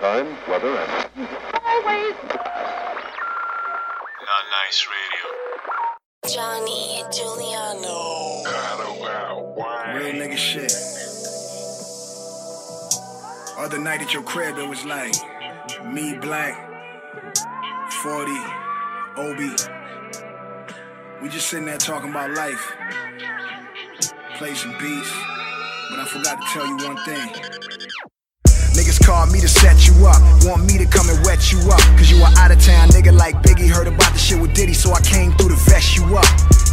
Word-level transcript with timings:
time, 0.00 0.26
weather, 0.48 0.68
and 0.68 1.28
Always. 1.62 2.14
Not 4.24 4.44
nice 4.50 4.88
radio. 4.88 5.26
Johnny 6.34 7.04
Giuliano. 7.12 7.98
Real 9.94 10.14
nigga 10.14 10.38
shit. 10.38 10.72
Other 13.58 13.78
night 13.78 14.00
at 14.00 14.14
your 14.14 14.22
crib, 14.22 14.56
it 14.56 14.66
was 14.66 14.86
like 14.86 15.14
me, 15.84 16.16
Black, 16.16 16.54
40, 18.02 18.32
Obi. 19.18 19.50
We 21.20 21.28
just 21.28 21.48
sitting 21.48 21.66
there 21.66 21.76
talking 21.76 22.08
about 22.08 22.30
life. 22.30 22.72
Play 24.36 24.54
some 24.54 24.72
beats, 24.78 25.12
but 25.90 25.98
I 25.98 26.06
forgot 26.06 26.40
to 26.40 26.46
tell 26.54 26.66
you 26.66 26.76
one 26.86 26.96
thing. 27.04 27.59
Called 29.04 29.32
me 29.32 29.40
to 29.40 29.48
set 29.48 29.86
you 29.86 29.94
up, 30.06 30.20
want 30.44 30.64
me 30.66 30.76
to 30.78 30.86
come 30.86 31.08
and 31.08 31.18
wet 31.24 31.52
you 31.52 31.58
up. 31.72 31.80
Cause 31.96 32.10
you 32.10 32.22
are 32.22 32.32
out 32.36 32.50
of 32.50 32.60
town, 32.60 32.88
nigga 32.90 33.16
like 33.16 33.36
Biggie. 33.42 33.68
Heard 33.68 33.88
about 33.88 34.12
the 34.12 34.18
shit 34.18 34.40
with 34.40 34.54
Diddy, 34.54 34.74
so 34.74 34.92
I 34.92 35.00
came 35.00 35.32
through 35.32 35.50
to 35.50 35.60
vest 35.68 35.96
you 35.96 36.04
up. 36.16 36.28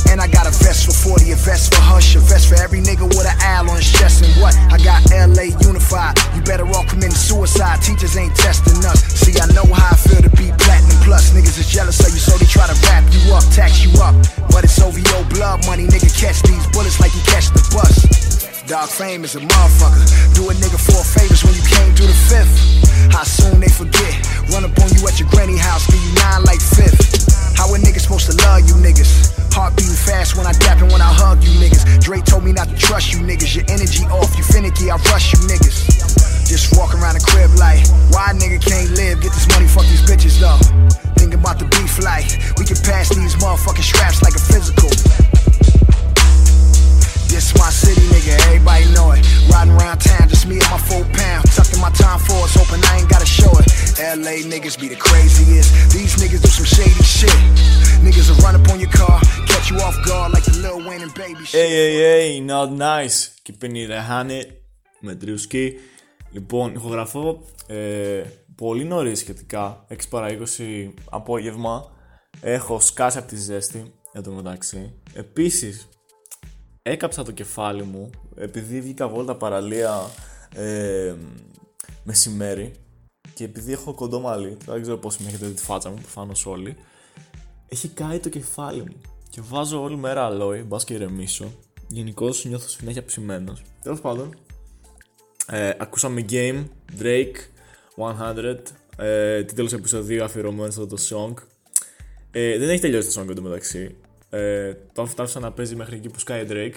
And 0.10 0.22
I 0.22 0.28
got 0.28 0.48
a 0.48 0.54
vest 0.64 0.86
for 0.86 0.96
40, 1.16 1.32
a 1.32 1.36
vest 1.36 1.74
for 1.74 1.82
Hush, 1.82 2.16
a 2.16 2.20
vest 2.20 2.48
for 2.48 2.56
every 2.56 2.80
nigga 2.80 3.04
with 3.08 3.28
an 3.28 3.36
owl 3.44 3.70
on 3.70 3.76
his 3.76 3.92
chest. 3.92 4.24
And 4.24 4.32
what? 4.42 4.56
I 4.72 4.78
got 4.80 5.04
LA 5.12 5.52
unified. 5.60 6.16
You 6.36 6.42
better 6.44 6.66
all 6.68 6.86
committing 6.86 7.18
suicide. 7.18 7.82
Teachers 7.82 8.16
ain't 8.16 8.36
testing 8.36 8.80
us. 8.86 9.04
See, 9.16 9.36
I 9.40 9.48
know 9.52 9.66
how 9.68 9.92
I 9.92 9.98
feel 9.98 10.22
to 10.22 10.32
be 10.32 10.52
platinum 10.56 11.00
plus. 11.04 11.32
Niggas 11.32 11.60
is 11.60 11.68
jealous 11.68 12.00
of 12.06 12.14
you, 12.14 12.20
so 12.20 12.38
they 12.38 12.46
try 12.46 12.68
to 12.68 12.78
wrap 12.88 13.04
you 13.12 13.34
up, 13.34 13.44
tax 13.52 13.84
you 13.84 13.92
up. 14.00 14.16
But 14.52 14.64
it's 14.64 14.80
OVO 14.80 15.28
blood 15.30 15.66
money, 15.66 15.88
nigga. 15.88 16.08
Catch 16.16 16.44
these 16.44 16.66
bullets 16.72 17.00
like 17.00 17.14
you 17.16 17.22
catch 17.28 17.52
the 17.52 17.64
bus. 17.76 18.27
Dog 18.68 18.92
fame 18.92 19.24
is 19.24 19.32
a 19.36 19.40
motherfucker. 19.40 20.36
Do 20.36 20.52
a 20.52 20.54
nigga 20.60 20.76
four 20.76 21.00
favors 21.00 21.40
when 21.40 21.56
you 21.56 21.64
came 21.64 21.88
through 21.96 22.12
the 22.12 22.22
fifth. 22.28 23.16
How 23.16 23.24
soon 23.24 23.64
they 23.64 23.72
forget? 23.72 24.12
Run 24.52 24.68
up 24.68 24.76
on 24.84 24.92
you 24.92 25.08
at 25.08 25.16
your 25.24 25.32
granny 25.32 25.56
house, 25.56 25.88
give 25.88 26.04
you 26.04 26.12
nine 26.20 26.44
like 26.44 26.60
fifth. 26.60 27.56
How 27.56 27.72
a 27.72 27.80
nigga 27.80 28.04
supposed 28.04 28.28
to 28.28 28.36
love 28.44 28.68
you 28.68 28.76
niggas? 28.84 29.32
Heart 29.56 29.80
beating 29.80 29.96
fast 29.96 30.36
when 30.36 30.44
I 30.44 30.52
dap 30.60 30.84
and 30.84 30.92
when 30.92 31.00
I 31.00 31.08
hug 31.08 31.40
you 31.48 31.56
niggas. 31.64 32.04
Dre 32.04 32.20
told 32.20 32.44
me 32.44 32.52
not 32.52 32.68
to 32.68 32.76
trust 32.76 33.16
you 33.16 33.24
niggas. 33.24 33.56
Your 33.56 33.64
energy 33.72 34.04
off, 34.12 34.36
you 34.36 34.44
finicky, 34.44 34.92
I 34.92 35.00
rush 35.16 35.32
you 35.32 35.40
niggas. 35.48 35.88
Just 36.44 36.76
walk 36.76 36.92
around 36.92 37.16
the 37.16 37.24
crib 37.24 37.56
like, 37.56 37.80
why 38.12 38.36
nigga 38.36 38.60
can't 38.60 38.92
live? 39.00 39.24
Get 39.24 39.32
this 39.32 39.48
money, 39.48 39.72
fuck 39.72 39.88
these 39.88 40.04
bitches 40.04 40.44
though. 40.44 40.60
Thinking 41.16 41.40
about 41.40 41.56
the 41.56 41.72
beef 41.72 42.04
like, 42.04 42.28
we 42.60 42.68
can 42.68 42.76
pass 42.84 43.16
these 43.16 43.40
motherfucking 43.40 43.88
straps 43.88 44.20
like 44.28 44.36
a 44.36 44.44
physical. 44.44 44.92
This 47.28 47.54
my 47.60 47.70
city, 47.70 48.02
nigga, 48.08 48.34
LA 54.38 54.44
niggas 54.54 54.80
be 54.80 54.88
the 54.88 54.96
craziest. 54.96 55.70
These 55.94 56.16
niggas 56.22 56.42
do 56.42 56.50
some 56.50 56.66
shady 56.66 57.04
shit. 57.18 57.40
Niggas 58.06 58.30
will 58.30 58.42
run 58.46 58.56
up 58.60 58.70
on 58.72 58.80
your 58.80 58.92
car, 58.92 59.20
catch 59.48 59.72
you 59.72 59.78
off 59.78 59.98
guard 60.06 60.32
like 60.34 60.44
the 60.44 60.56
Lil 60.64 60.80
Wayne 60.88 61.02
and 61.02 61.14
Baby 61.14 61.44
shit. 61.46 61.60
Hey, 61.60 61.70
hey, 61.80 61.94
hey, 62.06 62.40
not 62.40 62.72
nice. 62.72 63.18
Keeping 63.44 63.76
it 63.76 63.90
a 63.90 64.02
honey 64.10 64.44
με 65.00 65.16
τριουσκή. 65.16 65.74
Λοιπόν, 66.32 66.74
ηχογραφώ 66.74 67.44
ε, 67.68 68.24
πολύ 68.56 68.84
νωρί 68.84 69.16
σχετικά, 69.16 69.86
6 69.90 69.96
παρά 70.10 70.28
20 70.58 70.90
απόγευμα. 71.10 71.92
Έχω 72.42 72.80
σκάσει 72.80 73.18
από 73.18 73.28
τη 73.28 73.36
ζέστη, 73.36 73.94
εν 74.12 74.24
τω 74.24 74.32
μεταξύ. 74.32 74.94
Επίσης, 75.14 75.88
έκαψα 76.82 77.24
το 77.24 77.32
κεφάλι 77.32 77.84
μου, 77.84 78.10
επειδή 78.36 78.82
βγήκα 78.82 79.08
βόλτα 79.08 79.36
παραλία 79.36 80.10
ε, 80.56 81.14
μεσημέρι 82.04 82.74
και 83.38 83.44
επειδή 83.44 83.72
έχω 83.72 83.94
κοντό 83.94 84.20
μαλλί, 84.20 84.58
δεν 84.66 84.82
ξέρω 84.82 84.98
πώς 84.98 85.18
με 85.18 85.28
έχετε 85.28 85.46
δει 85.46 85.54
τη 85.54 85.62
φάτσα 85.62 85.90
μου, 85.90 85.96
προφανώς 85.96 86.46
όλοι, 86.46 86.76
έχει 87.68 87.88
κάει 87.88 88.20
το 88.20 88.30
κεφάλι 88.30 88.82
μου. 88.82 89.02
Και 89.30 89.42
βάζω 89.42 89.82
όλη 89.82 89.96
μέρα 89.96 90.26
αλόι, 90.26 90.62
μπας 90.62 90.84
και 90.84 90.94
ηρεμήσω. 90.94 91.52
Γενικώς 91.88 92.46
νιώθω 92.46 92.68
συνέχεια 92.68 93.06
ψημένος. 93.06 93.62
Τέλος 93.84 94.02
πάντων, 94.02 94.38
ε, 95.48 95.70
ακούσαμε 95.78 96.26
Game, 96.30 96.66
Drake, 97.00 97.36
100, 97.96 98.74
ε, 98.98 99.44
τίτλος 99.44 99.74
επεισοδίου 99.74 100.24
αφιερωμένος 100.24 100.74
σε 100.74 100.82
αυτό 100.82 100.96
το 100.96 101.02
song. 101.10 101.44
Ε, 102.32 102.58
δεν 102.58 102.70
έχει 102.70 102.82
τελειώσει 102.82 103.14
το 103.14 103.22
song 103.22 103.30
εντωμεταξύ. 103.30 103.96
Ε, 104.30 104.74
το 104.94 105.02
άφησα 105.18 105.40
να 105.40 105.52
παίζει 105.52 105.76
μέχρι 105.76 105.96
εκεί 105.96 106.10
που 106.10 106.20
σκάει 106.20 106.46
Drake. 106.50 106.76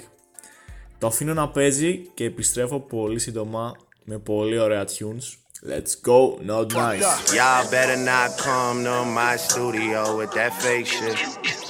Το 0.99 1.07
αφήνω 1.07 1.35
να 1.35 1.49
παίζει 1.49 2.11
και 2.15 2.25
επιστρέφω 2.25 2.81
πολύ 2.81 3.19
σύντομα 3.19 3.77
με 4.05 4.19
πολύ 4.19 4.59
ωραία 4.59 4.85
tunes. 4.85 5.40
Let's 5.63 5.95
go, 5.95 6.39
not 6.43 6.73
nice. 6.73 7.35
Y'all 7.35 7.71
better 7.71 8.03
not 8.03 8.39
come 8.39 8.83
to 8.85 9.05
my 9.05 9.37
studio 9.37 10.17
with 10.17 10.33
that 10.33 10.55
fake 10.55 10.87
shit. 10.87 11.19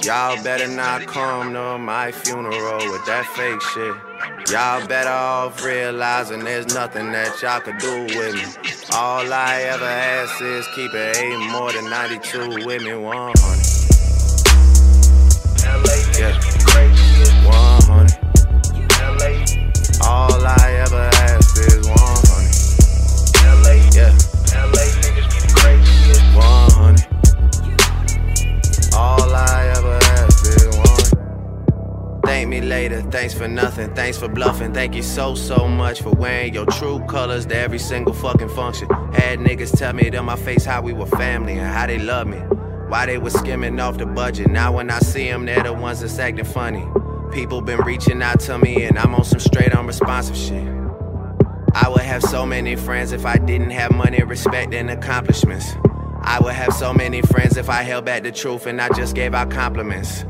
Y'all 0.05 0.41
better 0.41 0.69
not 0.69 1.05
come 1.07 1.51
to 1.51 1.77
my 1.77 2.13
funeral 2.13 2.89
with 2.89 3.05
that 3.05 3.25
fake 3.35 3.61
shit. 3.61 3.93
Y'all 4.49 4.87
better 4.87 5.09
off 5.09 5.61
realizing 5.61 6.39
there's 6.45 6.73
nothing 6.73 7.11
that 7.11 7.41
y'all 7.41 7.59
could 7.59 7.79
do 7.79 8.03
with 8.17 8.35
me. 8.35 8.71
All 8.93 9.33
I 9.33 9.63
ever 9.63 9.83
ask 9.83 10.41
is 10.41 10.65
keep 10.73 10.93
it 10.93 11.17
eight 11.17 11.51
more 11.51 11.73
than 11.73 11.89
92 11.89 12.65
with 12.65 12.83
me 12.83 12.93
100. 12.93 13.60
For 34.21 34.27
bluffing. 34.27 34.71
Thank 34.71 34.93
you 34.93 35.01
so, 35.01 35.33
so 35.33 35.67
much 35.67 36.03
for 36.03 36.11
wearing 36.11 36.53
your 36.53 36.67
true 36.67 37.03
colors 37.07 37.47
to 37.47 37.57
every 37.57 37.79
single 37.79 38.13
fucking 38.13 38.49
function. 38.49 38.87
Had 39.13 39.39
niggas 39.39 39.75
tell 39.75 39.93
me 39.93 40.11
to 40.11 40.21
my 40.21 40.35
face 40.35 40.63
how 40.63 40.79
we 40.83 40.93
were 40.93 41.07
family 41.07 41.53
and 41.53 41.67
how 41.67 41.87
they 41.87 41.97
love 41.97 42.27
me. 42.27 42.37
Why 42.37 43.07
they 43.07 43.17
was 43.17 43.33
skimming 43.33 43.79
off 43.79 43.97
the 43.97 44.05
budget. 44.05 44.51
Now 44.51 44.73
when 44.73 44.91
I 44.91 44.99
see 44.99 45.27
them, 45.27 45.47
they're 45.47 45.63
the 45.63 45.73
ones 45.73 46.01
that's 46.01 46.19
acting 46.19 46.45
funny. 46.45 46.87
People 47.33 47.61
been 47.61 47.79
reaching 47.79 48.21
out 48.21 48.39
to 48.41 48.59
me 48.59 48.83
and 48.83 48.99
I'm 48.99 49.15
on 49.15 49.23
some 49.23 49.39
straight 49.39 49.73
unresponsive 49.73 50.37
shit. 50.37 50.67
I 51.73 51.89
would 51.89 52.01
have 52.01 52.21
so 52.21 52.45
many 52.45 52.75
friends 52.75 53.13
if 53.13 53.25
I 53.25 53.37
didn't 53.37 53.71
have 53.71 53.91
money, 53.91 54.21
respect, 54.21 54.71
and 54.75 54.91
accomplishments. 54.91 55.73
I 56.21 56.39
would 56.39 56.53
have 56.53 56.73
so 56.73 56.93
many 56.93 57.23
friends 57.23 57.57
if 57.57 57.69
I 57.69 57.81
held 57.81 58.05
back 58.05 58.21
the 58.21 58.31
truth 58.31 58.67
and 58.67 58.79
I 58.79 58.89
just 58.89 59.15
gave 59.15 59.33
out 59.33 59.49
compliments. 59.49 60.23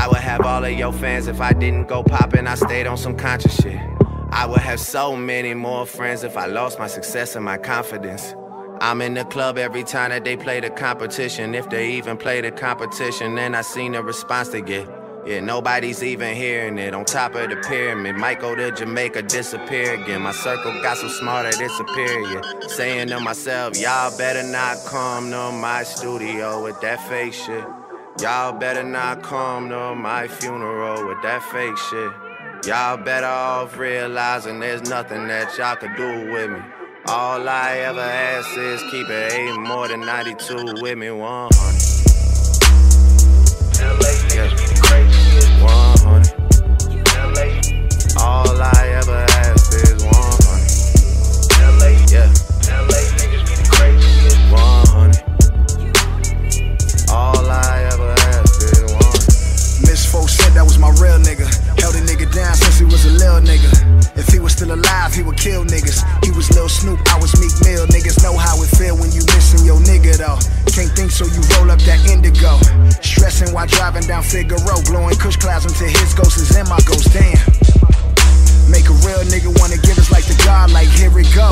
I 0.00 0.06
would 0.06 0.18
have 0.18 0.42
all 0.42 0.64
of 0.64 0.72
your 0.72 0.92
fans 0.92 1.26
if 1.26 1.40
I 1.40 1.52
didn't 1.52 1.88
go 1.88 2.04
poppin', 2.04 2.46
I 2.46 2.54
stayed 2.54 2.86
on 2.86 2.96
some 2.96 3.16
conscious 3.16 3.60
shit. 3.60 3.80
I 4.30 4.46
would 4.46 4.60
have 4.60 4.78
so 4.78 5.16
many 5.16 5.54
more 5.54 5.86
friends 5.86 6.22
if 6.22 6.36
I 6.36 6.46
lost 6.46 6.78
my 6.78 6.86
success 6.86 7.34
and 7.34 7.44
my 7.44 7.58
confidence. 7.58 8.34
I'm 8.80 9.02
in 9.02 9.14
the 9.14 9.24
club 9.24 9.58
every 9.58 9.82
time 9.82 10.10
that 10.10 10.24
they 10.24 10.36
play 10.36 10.60
the 10.60 10.70
competition. 10.70 11.52
If 11.52 11.68
they 11.68 11.94
even 11.94 12.16
play 12.16 12.40
the 12.40 12.52
competition, 12.52 13.34
then 13.34 13.56
I 13.56 13.62
seen 13.62 13.92
the 13.92 14.02
response 14.04 14.50
they 14.50 14.62
get. 14.62 14.88
Yeah, 15.26 15.40
nobody's 15.40 16.02
even 16.04 16.36
hearing 16.36 16.78
it. 16.78 16.94
On 16.94 17.04
top 17.04 17.34
of 17.34 17.50
the 17.50 17.56
pyramid, 17.56 18.14
might 18.14 18.38
go 18.38 18.54
to 18.54 18.70
Jamaica, 18.70 19.22
disappear 19.22 19.94
again. 19.94 20.22
My 20.22 20.32
circle 20.32 20.80
got 20.80 20.98
so 20.98 21.08
smart 21.08 21.50
that 21.50 21.60
it's 21.60 21.76
superior. 21.76 22.40
Saying 22.68 23.08
to 23.08 23.18
myself, 23.18 23.76
y'all 23.76 24.16
better 24.16 24.44
not 24.44 24.76
come 24.86 25.32
to 25.32 25.50
my 25.50 25.82
studio 25.82 26.62
with 26.62 26.80
that 26.82 27.00
fake 27.08 27.34
shit. 27.34 27.64
Y'all 28.20 28.52
better 28.52 28.82
not 28.82 29.22
come 29.22 29.68
to 29.68 29.94
my 29.94 30.26
funeral 30.26 31.06
with 31.06 31.22
that 31.22 31.40
fake 31.40 31.76
shit. 31.76 32.10
Y'all 32.66 32.96
better 32.96 33.28
off 33.28 33.78
realizing 33.78 34.58
there's 34.58 34.82
nothing 34.90 35.28
that 35.28 35.56
y'all 35.56 35.76
could 35.76 35.94
do 35.94 36.32
with 36.32 36.50
me. 36.50 36.58
All 37.06 37.48
I 37.48 37.76
ever 37.78 38.00
ask 38.00 38.58
is 38.58 38.82
keep 38.90 39.08
it 39.08 39.32
eight 39.32 39.56
more 39.60 39.86
than 39.86 40.00
92 40.00 40.82
with 40.82 40.98
me 40.98 41.12
100. 41.12 41.78
Yeah. 43.78 43.96
100. 45.62 46.38
All 48.20 48.60
I 48.60 48.77
he 62.78 62.84
was 62.86 63.04
a 63.04 63.10
little 63.10 63.42
nigga. 63.42 63.70
If 64.16 64.28
he 64.30 64.38
was 64.38 64.52
still 64.52 64.72
alive, 64.72 65.12
he 65.12 65.22
would 65.22 65.36
kill 65.36 65.64
niggas. 65.64 66.06
He 66.24 66.30
was 66.30 66.46
Lil 66.54 66.68
Snoop, 66.68 67.02
I 67.10 67.18
was 67.18 67.34
Meek 67.42 67.50
Mill. 67.66 67.86
Niggas 67.90 68.22
know 68.22 68.38
how 68.38 68.54
it 68.62 68.70
feel 68.70 68.94
when 68.94 69.10
you 69.10 69.22
missing 69.34 69.66
your 69.66 69.82
nigga 69.82 70.14
though. 70.16 70.38
Can't 70.70 70.90
think 70.94 71.10
so 71.10 71.26
you 71.26 71.42
roll 71.58 71.70
up 71.70 71.82
that 71.90 71.98
indigo. 72.06 72.54
Stressing 73.02 73.52
while 73.52 73.66
driving 73.66 74.06
down 74.06 74.22
Figueroa, 74.22 74.78
blowing 74.86 75.18
kush 75.18 75.36
clouds 75.36 75.66
until 75.66 75.90
his 75.90 76.14
ghost 76.14 76.38
is 76.38 76.54
in 76.54 76.66
my 76.70 76.78
ghost. 76.86 77.10
Damn. 77.10 77.34
Make 78.70 78.86
a 78.86 78.96
real 79.02 79.26
nigga 79.26 79.50
wanna 79.58 79.78
give 79.82 79.98
us 79.98 80.10
like 80.14 80.24
the 80.30 80.38
God, 80.46 80.70
like 80.70 80.88
here 80.88 81.10
we 81.10 81.26
go. 81.34 81.50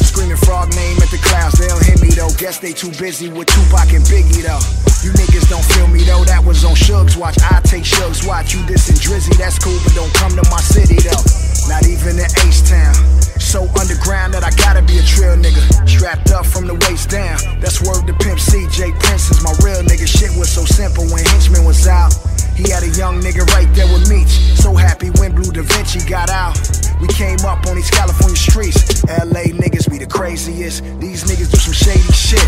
Screaming 0.00 0.40
frog 0.48 0.72
name 0.72 0.96
at 0.96 1.12
the 1.12 1.20
clouds, 1.20 1.60
they 1.60 1.68
don't 1.68 1.84
hear 1.84 2.00
me 2.00 2.08
though. 2.16 2.32
Guess 2.40 2.58
they 2.58 2.72
too 2.72 2.90
busy 2.96 3.28
with 3.28 3.48
Tupac 3.52 3.92
and 3.92 4.04
Biggie 4.08 4.42
though. 4.42 4.89
You 5.00 5.12
niggas 5.16 5.48
don't 5.48 5.64
feel 5.64 5.88
me 5.88 6.04
though, 6.04 6.24
that 6.24 6.44
was 6.44 6.64
on 6.64 6.76
Suge's 6.76 7.16
watch. 7.16 7.36
I 7.40 7.60
take 7.64 7.86
Suge's 7.86 8.26
watch. 8.26 8.52
You 8.52 8.60
dissing 8.68 9.00
Drizzy, 9.00 9.32
that's 9.38 9.58
cool, 9.58 9.78
but 9.80 9.94
don't 9.94 10.12
come 10.12 10.36
to 10.36 10.44
my 10.52 10.60
city 10.60 11.00
though. 11.00 11.24
Not 11.72 11.88
even 11.88 12.20
in 12.20 12.28
H-Town. 12.44 12.92
So 13.40 13.64
underground 13.80 14.34
that 14.34 14.44
I 14.44 14.52
gotta 14.60 14.82
be 14.82 15.00
a 15.00 15.02
trail 15.02 15.40
nigga. 15.40 15.64
Strapped 15.88 16.30
up 16.30 16.44
from 16.44 16.66
the 16.66 16.76
waist 16.86 17.08
down. 17.08 17.40
That's 17.64 17.80
word 17.80 18.06
to 18.06 18.14
Pimp 18.20 18.38
C. 18.38 18.68
J 18.68 18.92
Prince 19.00 19.32
is 19.32 19.40
my 19.42 19.56
real 19.64 19.80
nigga. 19.80 20.04
Shit 20.04 20.36
was 20.36 20.52
so 20.52 20.68
simple 20.68 21.08
when 21.08 21.24
Henchman 21.24 21.64
was 21.64 21.88
out. 21.88 22.12
He 22.60 22.68
had 22.68 22.82
a 22.82 22.90
young 22.90 23.22
nigga 23.22 23.46
right 23.56 23.72
there 23.72 23.86
with 23.86 24.10
Meech. 24.10 24.28
So 24.60 24.74
happy 24.74 25.08
when 25.16 25.32
Bleu 25.32 25.50
DaVinci 25.50 26.06
got 26.06 26.28
out. 26.28 26.60
We 27.00 27.08
came 27.08 27.40
up 27.46 27.66
on 27.66 27.76
these 27.76 27.90
California 27.90 28.36
streets. 28.36 29.02
LA 29.08 29.48
niggas 29.56 29.88
be 29.88 29.96
the 29.96 30.06
craziest. 30.06 30.84
These 31.00 31.24
niggas 31.24 31.50
do 31.50 31.56
some 31.56 31.72
shady 31.72 32.12
shit. 32.12 32.44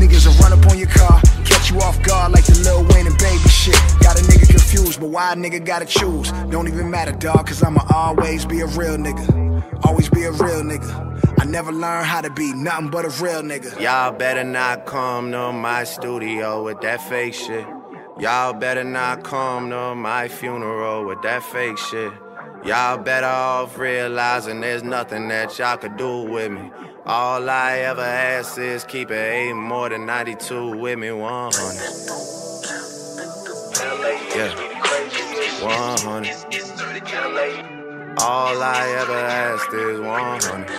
Niggas 0.00 0.26
will 0.26 0.34
run 0.42 0.58
up 0.58 0.66
on 0.70 0.78
your 0.78 0.88
car, 0.88 1.20
catch 1.44 1.70
you 1.70 1.78
off 1.80 2.02
guard 2.02 2.32
like 2.32 2.46
the 2.46 2.58
Lil 2.64 2.82
Wayne 2.88 3.06
and 3.06 3.18
baby 3.18 3.46
shit. 3.50 3.76
Got 4.00 4.18
a 4.18 4.22
nigga 4.22 4.48
confused, 4.48 4.98
but 5.00 5.10
why 5.10 5.34
a 5.34 5.36
nigga 5.36 5.62
gotta 5.62 5.84
choose? 5.84 6.32
Don't 6.48 6.66
even 6.66 6.90
matter, 6.90 7.12
dog, 7.12 7.46
cause 7.46 7.62
I'ma 7.62 7.82
always 7.94 8.46
be 8.46 8.60
a 8.60 8.66
real 8.68 8.96
nigga. 8.96 9.84
Always 9.84 10.08
be 10.08 10.22
a 10.22 10.32
real 10.32 10.62
nigga. 10.62 10.88
I 11.38 11.44
never 11.44 11.72
learned 11.72 12.06
how 12.06 12.22
to 12.22 12.30
be 12.30 12.54
nothing 12.54 12.88
but 12.88 13.04
a 13.04 13.10
real 13.22 13.42
nigga. 13.42 13.78
Y'all 13.78 14.12
better 14.12 14.44
not 14.44 14.86
come 14.86 15.30
to 15.32 15.52
my 15.52 15.84
studio 15.84 16.64
with 16.64 16.80
that 16.80 17.06
fake 17.06 17.34
shit. 17.34 17.66
Y'all 18.22 18.52
better 18.52 18.84
not 18.84 19.24
come 19.24 19.68
to 19.70 19.96
my 19.96 20.28
funeral 20.28 21.04
with 21.04 21.20
that 21.22 21.42
fake 21.42 21.76
shit. 21.76 22.12
Y'all 22.64 22.96
better 22.96 23.26
off 23.26 23.76
realizing 23.76 24.60
there's 24.60 24.84
nothing 24.84 25.26
that 25.26 25.58
y'all 25.58 25.76
could 25.76 25.96
do 25.96 26.22
with 26.22 26.52
me. 26.52 26.70
All 27.04 27.50
I 27.50 27.78
ever 27.78 28.00
ask 28.00 28.56
is 28.58 28.84
keep 28.84 29.10
it 29.10 29.14
eight 29.14 29.54
more 29.54 29.88
than 29.88 30.06
92 30.06 30.76
with 30.78 31.00
me, 31.00 31.10
100. 31.10 31.74
Yeah, 34.36 34.54
100. 35.60 36.30
All 38.20 38.62
I 38.62 38.86
ever 39.00 39.18
asked 39.18 39.74
is 39.74 39.98
100. 39.98 40.70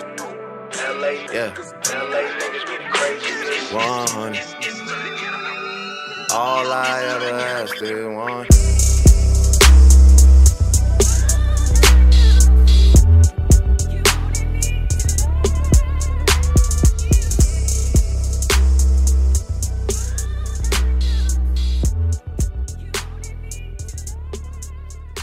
Yeah, 1.34 1.54
100. 3.74 4.63
All 6.36 6.72
I 6.72 7.04
ever 7.04 7.30
asked 7.30 7.80
is 7.84 8.08
one. 8.08 8.48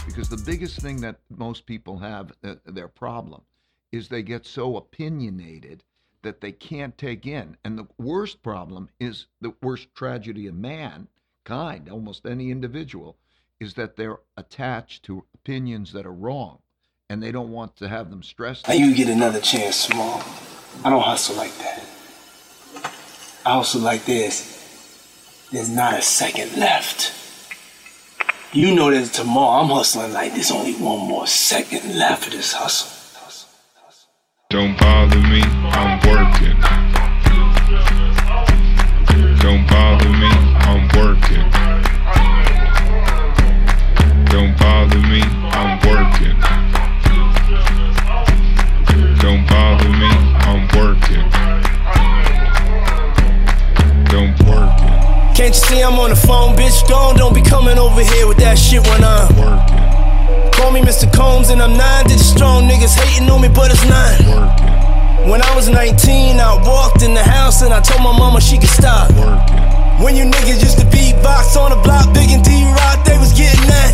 because 0.05 0.29
the 0.29 0.41
biggest 0.45 0.79
thing 0.79 1.01
that 1.01 1.19
most 1.29 1.65
people 1.65 1.97
have 1.97 2.31
uh, 2.41 2.55
their 2.65 2.87
problem 2.87 3.41
is 3.91 4.07
they 4.07 4.23
get 4.23 4.45
so 4.45 4.77
opinionated 4.77 5.83
that 6.23 6.41
they 6.41 6.51
can't 6.51 6.97
take 6.97 7.25
in 7.25 7.57
and 7.63 7.77
the 7.77 7.87
worst 7.97 8.41
problem 8.41 8.89
is 8.99 9.27
the 9.39 9.53
worst 9.61 9.87
tragedy 9.95 10.47
of 10.47 10.55
mankind 10.55 11.89
almost 11.89 12.25
any 12.25 12.51
individual 12.51 13.17
is 13.59 13.75
that 13.75 13.95
they're 13.95 14.19
attached 14.37 15.03
to 15.03 15.23
opinions 15.35 15.93
that 15.93 16.05
are 16.05 16.13
wrong 16.13 16.59
and 17.09 17.21
they 17.21 17.31
don't 17.31 17.51
want 17.51 17.75
to 17.75 17.87
have 17.87 18.09
them 18.09 18.23
stressed 18.23 18.67
Now 18.67 18.73
you 18.73 18.95
get 18.95 19.09
another 19.09 19.41
chance, 19.41 19.75
small. 19.75 20.23
I 20.83 20.89
don't 20.89 21.03
hustle 21.03 21.35
like 21.35 21.55
that. 21.57 21.83
I 23.45 23.55
hustle 23.55 23.81
like 23.81 24.05
this. 24.05 25.49
There's 25.51 25.69
not 25.69 25.99
a 25.99 26.01
second 26.01 26.57
left. 26.57 27.13
You 28.53 28.75
know 28.75 28.91
that 28.91 29.13
tomorrow 29.13 29.61
I'm 29.61 29.69
hustling 29.69 30.13
like 30.13 30.33
there's 30.33 30.51
only 30.51 30.73
one 30.73 31.07
more 31.07 31.27
second 31.27 31.97
left 31.97 32.27
of 32.27 32.33
this 32.33 32.53
hustle. 32.53 33.00
Don't 34.51 34.77
bother 34.77 35.15
me, 35.15 35.41
I'm 35.71 35.97
working. 36.05 36.59
Don't 39.39 39.65
bother 39.65 40.09
me, 40.09 40.27
I'm 40.67 40.89
working. 40.93 41.47
Don't 44.25 44.57
bother 44.59 44.99
me, 45.07 45.21
I'm 45.53 45.79
working. 45.87 46.35
Don't 49.21 49.47
bother 49.47 49.89
me, 49.89 50.11
I'm 50.43 50.67
working. 50.75 51.23
Don't 54.03 54.37
working, 54.43 55.33
Can't 55.33 55.47
you 55.47 55.53
see 55.53 55.81
I'm 55.81 55.97
on 55.97 56.09
the 56.09 56.15
phone, 56.17 56.57
bitch? 56.57 56.85
Gone, 56.89 57.15
don't 57.15 57.33
be 57.33 57.41
coming 57.41 57.77
over 57.77 58.03
here 58.03 58.27
with 58.27 58.39
that 58.39 58.59
shit 58.59 58.85
when 58.85 59.01
I'm. 59.01 59.33
working, 59.37 59.70
Call 60.61 60.69
me 60.69 60.81
Mr. 60.81 61.09
Combs 61.09 61.49
and 61.49 61.57
I'm 61.57 61.73
nine. 61.73 62.05
The 62.05 62.21
strong 62.21 62.69
niggas 62.69 62.93
hating 62.93 63.27
on 63.33 63.41
me, 63.41 63.49
but 63.49 63.73
it's 63.73 63.81
nine. 63.81 64.21
When 65.25 65.41
I 65.41 65.51
was 65.57 65.65
19, 65.67 66.37
I 66.37 66.53
walked 66.61 67.01
in 67.01 67.17
the 67.17 67.23
house 67.25 67.65
and 67.65 67.73
I 67.73 67.81
told 67.81 68.05
my 68.05 68.13
mama 68.13 68.39
she 68.39 68.61
could 68.61 68.69
stop. 68.69 69.09
When 69.97 70.13
you 70.13 70.29
niggas 70.29 70.61
used 70.61 70.77
to 70.77 70.85
beatbox 70.85 71.57
on 71.57 71.73
the 71.73 71.81
block, 71.81 72.13
Big 72.13 72.29
and 72.29 72.45
D-Rock, 72.45 73.01
they 73.09 73.17
was 73.17 73.33
getting 73.33 73.65
that. 73.73 73.89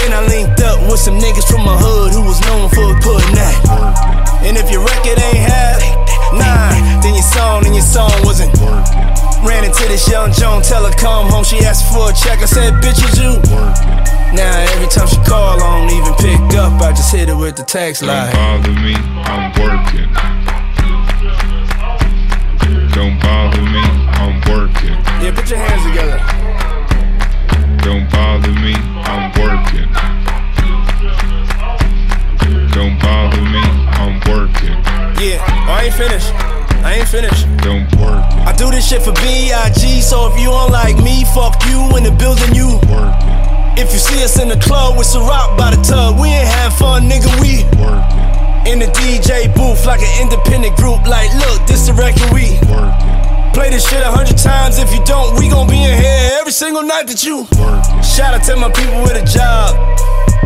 Then 0.00 0.16
I 0.16 0.24
linked 0.24 0.64
up 0.64 0.80
with 0.88 1.04
some 1.04 1.20
niggas 1.20 1.44
from 1.44 1.68
my 1.68 1.76
hood 1.76 2.16
who 2.16 2.24
was 2.24 2.40
known 2.48 2.72
for 2.72 2.88
putting 3.04 3.36
that. 3.36 4.40
And 4.40 4.56
if 4.56 4.72
your 4.72 4.88
record 4.88 5.20
ain't 5.20 5.36
half, 5.36 5.84
nine, 6.32 6.80
then 7.04 7.12
your 7.12 7.28
song 7.28 7.68
and 7.68 7.76
your 7.76 7.84
song 7.84 8.24
wasn't. 8.24 8.56
Ran 9.44 9.68
into 9.68 9.84
this 9.84 10.08
young 10.08 10.32
Joan, 10.32 10.62
tell 10.62 10.88
her 10.88 10.96
come 10.96 11.28
home. 11.28 11.44
She 11.44 11.60
asked 11.60 11.92
for 11.92 12.08
a 12.08 12.14
check. 12.16 12.40
I 12.40 12.48
said, 12.48 12.72
bitch, 12.80 13.04
is 13.04 13.20
you? 13.20 14.05
Now 14.34 14.52
every 14.72 14.88
time 14.88 15.08
she 15.08 15.16
call, 15.28 15.60
I 15.60 15.86
don't 15.86 15.90
even 15.96 16.14
pick 16.14 16.58
up. 16.58 16.80
I 16.82 16.92
just 16.92 17.12
hit 17.14 17.28
her 17.28 17.36
with 17.36 17.56
the 17.56 17.62
text 17.64 18.02
Don't 18.02 18.10
line. 18.10 18.32
bother 18.32 18.72
me, 18.72 18.94
I'm 19.24 19.52
working. 19.58 20.10
Don't 22.92 23.18
bother 23.20 23.62
me, 23.62 23.82
I'm 24.20 24.40
working. 24.48 24.96
Yeah, 25.22 25.32
put 25.34 25.48
your 25.50 25.58
hands 25.58 25.84
together. 25.88 26.18
Don't 27.84 28.10
bother 28.10 28.52
me, 28.52 28.74
I'm 29.04 29.30
working. 29.38 29.88
Don't 32.72 32.98
bother 33.00 33.40
me, 33.42 33.62
I'm 34.00 34.20
working. 34.28 34.76
Yeah, 35.22 35.40
I 35.68 35.84
ain't 35.84 35.94
finished. 35.94 36.32
I 36.84 36.94
ain't 37.00 37.08
finished. 37.08 37.46
Don't 37.58 37.90
work 37.96 38.22
I 38.46 38.54
do 38.56 38.70
this 38.70 38.86
shit 38.88 39.02
for 39.02 39.12
B.I.G. 39.12 40.00
So 40.02 40.30
if 40.32 40.38
you 40.38 40.46
don't 40.46 40.70
like 40.70 40.96
me, 41.02 41.24
fuck 41.34 41.56
you 41.66 41.96
in 41.96 42.04
the 42.04 42.12
building, 42.12 42.54
you. 42.54 42.78
working, 42.88 43.35
If 43.76 43.92
you 43.92 44.00
see 44.00 44.24
us 44.24 44.40
in 44.40 44.48
the 44.48 44.56
club 44.56 44.96
with 44.96 45.12
rock 45.20 45.58
by 45.58 45.68
the 45.68 45.80
tub, 45.84 46.18
we 46.18 46.28
ain't 46.32 46.48
have 46.48 46.72
fun, 46.80 47.04
nigga. 47.04 47.28
We 47.44 47.60
working, 47.76 48.72
in 48.72 48.80
the 48.80 48.88
DJ 48.96 49.52
booth 49.52 49.84
like 49.84 50.00
an 50.00 50.24
independent 50.24 50.76
group. 50.80 51.04
Like, 51.04 51.28
look, 51.36 51.60
this 51.68 51.84
the 51.84 51.92
record 51.92 52.24
we 52.32 52.56
working, 52.72 53.52
play 53.52 53.68
this 53.68 53.84
shit 53.84 54.00
a 54.00 54.08
hundred 54.08 54.40
times. 54.40 54.80
If 54.80 54.96
you 54.96 55.04
don't, 55.04 55.36
we 55.36 55.52
gon' 55.52 55.68
be 55.68 55.76
in 55.76 55.92
here 55.92 56.40
every 56.40 56.56
single 56.56 56.82
night 56.88 57.04
that 57.12 57.20
you. 57.20 57.44
working, 57.60 58.00
Shout 58.00 58.32
out 58.32 58.48
to 58.48 58.56
my 58.56 58.72
people 58.72 59.04
with 59.04 59.20
a 59.20 59.24
job. 59.28 59.76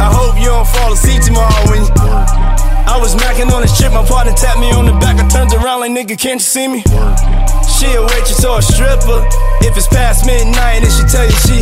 I 0.03 0.11
hope 0.11 0.35
you 0.35 0.51
don't 0.51 0.67
fall 0.67 0.91
asleep 0.91 1.23
tomorrow 1.23 1.55
when 1.71 1.87
you. 1.87 1.93
working, 2.03 2.51
I 2.91 2.99
was 2.99 3.15
macking 3.15 3.47
on 3.55 3.63
this 3.63 3.71
shit, 3.79 3.95
my 3.95 4.03
partner 4.03 4.35
tapped 4.35 4.59
me 4.59 4.75
on 4.75 4.91
the 4.91 4.97
back. 4.99 5.23
I 5.23 5.29
turned 5.31 5.55
around 5.55 5.87
like, 5.87 5.95
nigga, 5.95 6.19
can't 6.19 6.43
you 6.43 6.51
see 6.51 6.67
me? 6.67 6.83
working, 6.91 7.50
She 7.79 7.87
a 7.95 8.03
waitress 8.03 8.45
or 8.45 8.59
a 8.59 8.62
stripper. 8.62 9.25
If 9.62 9.77
it's 9.77 9.87
past 9.87 10.27
midnight, 10.27 10.83
then 10.83 10.91
she 10.91 11.05
tell 11.09 11.25
you 11.25 11.39
she. 11.47 11.61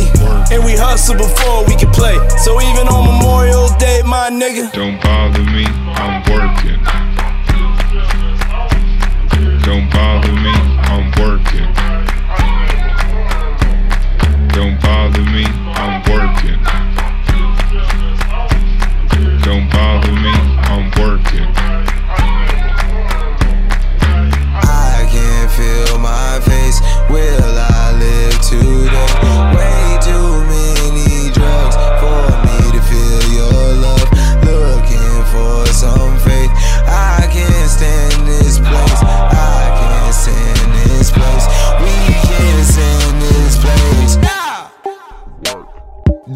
And 0.53 0.65
we 0.65 0.75
hustle 0.75 1.15
before 1.15 1.65
we 1.65 1.75
can 1.75 1.91
play. 1.91 2.17
So 2.43 2.59
even 2.61 2.87
on 2.87 3.05
Memorial 3.05 3.69
Day, 3.77 4.01
my 4.03 4.29
nigga. 4.29 4.71
Don't 4.73 5.01
bother 5.01 5.43
me, 5.43 5.65
I'm 5.95 6.23
working. 6.27 6.79
Don't 9.63 9.89
bother 9.91 10.33
me, 10.33 10.53
I'm 10.91 11.07
working. 11.19 11.69
Don't 14.49 14.81
bother 14.81 15.23
me, 15.23 15.45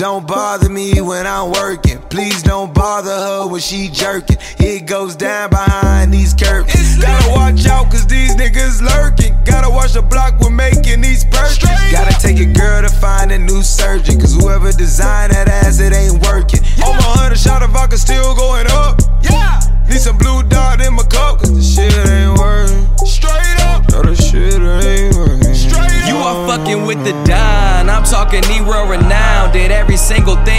Don't 0.04 0.28
bother 0.28 0.68
me 0.68 1.00
when 1.00 1.26
I'm 1.26 1.54
working. 1.54 1.98
Please 2.10 2.44
don't 2.44 2.74
bother 2.74 3.10
her 3.10 3.48
when 3.48 3.62
she 3.62 3.88
jerking. 3.88 4.36
It 4.60 4.86
goes 4.86 5.16
down 5.16 5.50
behind 5.50 6.14
these 6.14 6.34
curtains. 6.34 7.00
Gotta 7.00 7.32
watch 7.32 7.66
out 7.68 7.90
cause 7.90 8.06
these 8.06 8.36
niggas 8.36 8.82
lurking. 8.82 9.34
Gotta 9.46 9.70
watch 9.70 9.94
the 9.94 10.02
block, 10.02 10.42
we're 10.42 10.50
making 10.50 11.00
these 11.00 11.24
purchases. 11.24 11.72
Gotta 11.90 12.20
take 12.20 12.38
a 12.44 12.52
girl 12.52 12.82
to 12.82 12.90
find 12.90 13.32
a 13.32 13.40
new 13.40 13.64
surgeon. 13.64 14.20
Cause 14.20 14.36
whoever 14.36 14.74
designed 14.74 15.32
that 15.32 15.48
ass, 15.48 15.80
it 15.80 15.94
ain't 15.94 16.20
working. 16.28 16.60
My 16.80 16.92
hundred 17.16 17.40
shot 17.40 17.64
of 17.64 17.72
vodka 17.72 17.98
still 17.98 18.33
every 29.94 30.16
single 30.16 30.36
thing 30.44 30.53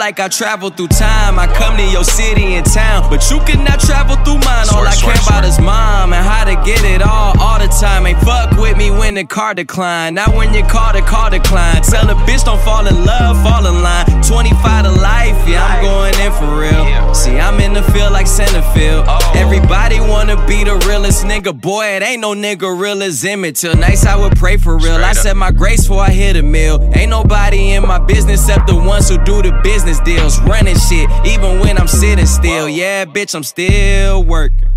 like 0.00 0.18
I 0.18 0.28
travel 0.28 0.70
through 0.70 0.88
time. 0.88 1.38
I 1.38 1.46
come 1.46 1.76
to 1.76 1.84
your 1.84 2.04
city 2.04 2.54
and 2.56 2.64
town, 2.64 3.10
but 3.10 3.30
you 3.30 3.38
cannot 3.40 3.80
travel 3.80 4.16
through 4.24 4.40
mine. 4.40 4.66
All 4.72 4.80
I 4.80 4.96
care 4.96 5.12
about 5.12 5.44
is 5.44 5.60
mom 5.60 6.14
and 6.14 6.24
how 6.24 6.44
to 6.44 6.56
get 6.64 6.82
it 6.84 7.02
all 7.02 7.38
all 7.38 7.58
the 7.60 7.68
time. 7.68 8.06
Ain't 8.06 8.18
fuck 8.20 8.50
with 8.56 8.78
me 8.78 8.90
when 8.90 9.14
the 9.14 9.24
car 9.24 9.52
decline. 9.52 10.14
Not 10.14 10.34
when 10.34 10.54
you 10.54 10.64
call 10.64 10.94
the 10.94 11.02
car 11.02 11.28
decline. 11.28 11.82
Tell 11.82 12.06
the 12.06 12.14
bitch 12.24 12.44
don't 12.44 12.60
fall 12.62 12.86
in 12.86 13.04
love, 13.04 13.36
fall 13.44 13.66
in 13.66 13.82
line. 13.82 14.06
25 14.22 14.84
to 14.84 14.90
life, 15.02 15.36
yeah, 15.46 15.66
I'm 15.68 15.84
going 15.84 16.16
in 16.24 16.32
for 16.32 16.48
real. 16.48 17.14
See, 17.14 17.38
I'm 17.38 17.60
in 17.60 17.74
the 17.74 17.82
field 17.92 18.12
like 18.12 18.26
Centerfield. 18.26 19.04
Everybody 19.36 20.00
wanna 20.00 20.36
be 20.46 20.64
the 20.64 20.76
realest 20.88 21.24
nigga. 21.24 21.52
Boy, 21.52 21.84
it 21.96 22.02
ain't 22.02 22.22
no 22.22 22.32
nigga 22.34 22.68
real 22.72 23.02
as 23.02 23.22
Emmett 23.22 23.56
Till 23.56 23.76
nights 23.76 24.06
I 24.06 24.16
would 24.16 24.36
pray 24.36 24.56
for 24.56 24.78
real. 24.78 24.96
I 24.96 25.12
said 25.12 25.36
my 25.36 25.50
grace 25.50 25.82
before 25.82 26.04
I 26.04 26.10
hit 26.10 26.36
a 26.36 26.42
mill. 26.42 26.80
Ain't 26.94 27.10
nobody 27.10 27.72
in 27.72 27.86
my 27.86 27.98
business 27.98 28.40
except 28.40 28.66
the 28.66 28.76
ones 28.76 29.10
who 29.10 29.18
do 29.24 29.42
the 29.42 29.52
business 29.62 29.89
business 29.90 30.06
deals, 30.06 30.40
running 30.42 30.78
shit, 30.78 31.08
even 31.26 31.58
when 31.60 31.76
I'm 31.78 31.88
sitting 31.88 32.26
still. 32.26 32.68
Yeah, 32.68 33.04
bitch, 33.04 33.34
I'm 33.34 33.42
still 33.42 34.22
working. 34.22 34.68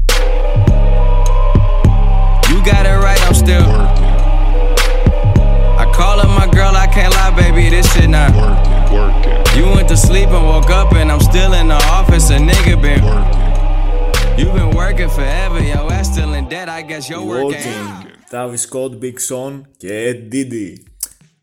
You 2.50 2.58
got 2.66 2.86
it 2.86 2.98
right, 3.08 3.22
I'm 3.28 3.36
still 3.36 3.62
working. 3.62 4.10
I 5.82 5.92
call 5.94 6.20
up 6.20 6.30
my 6.30 6.48
girl, 6.52 6.76
I 6.76 6.88
can't 6.88 7.14
lie, 7.14 7.36
baby, 7.36 7.70
this 7.70 7.92
shit 7.94 8.10
not 8.10 8.32
working. 8.92 9.58
You 9.58 9.66
went 9.76 9.88
to 9.90 9.98
sleep 9.98 10.30
and 10.30 10.46
woke 10.46 10.72
up, 10.72 10.94
and 10.94 11.12
I'm 11.12 11.22
still 11.22 11.54
in 11.54 11.68
the 11.68 11.82
office, 11.98 12.30
a 12.32 12.38
nigga 12.38 12.82
been 12.82 13.04
working. 13.06 14.40
you 14.40 14.52
been 14.52 14.72
working 14.72 15.10
forever, 15.10 15.60
yo, 15.62 15.90
ass 15.90 16.12
still 16.12 16.34
in 16.34 16.50
debt, 16.50 16.70
I 16.70 16.82
guess 16.82 17.10
your 17.10 17.24
work 17.24 17.54
ain't. 17.54 18.30
Travis 18.30 18.62
Scott, 18.62 19.00
Big 19.00 19.20
Sean 19.20 19.66
και 19.78 20.16
Diddy. 20.32 20.78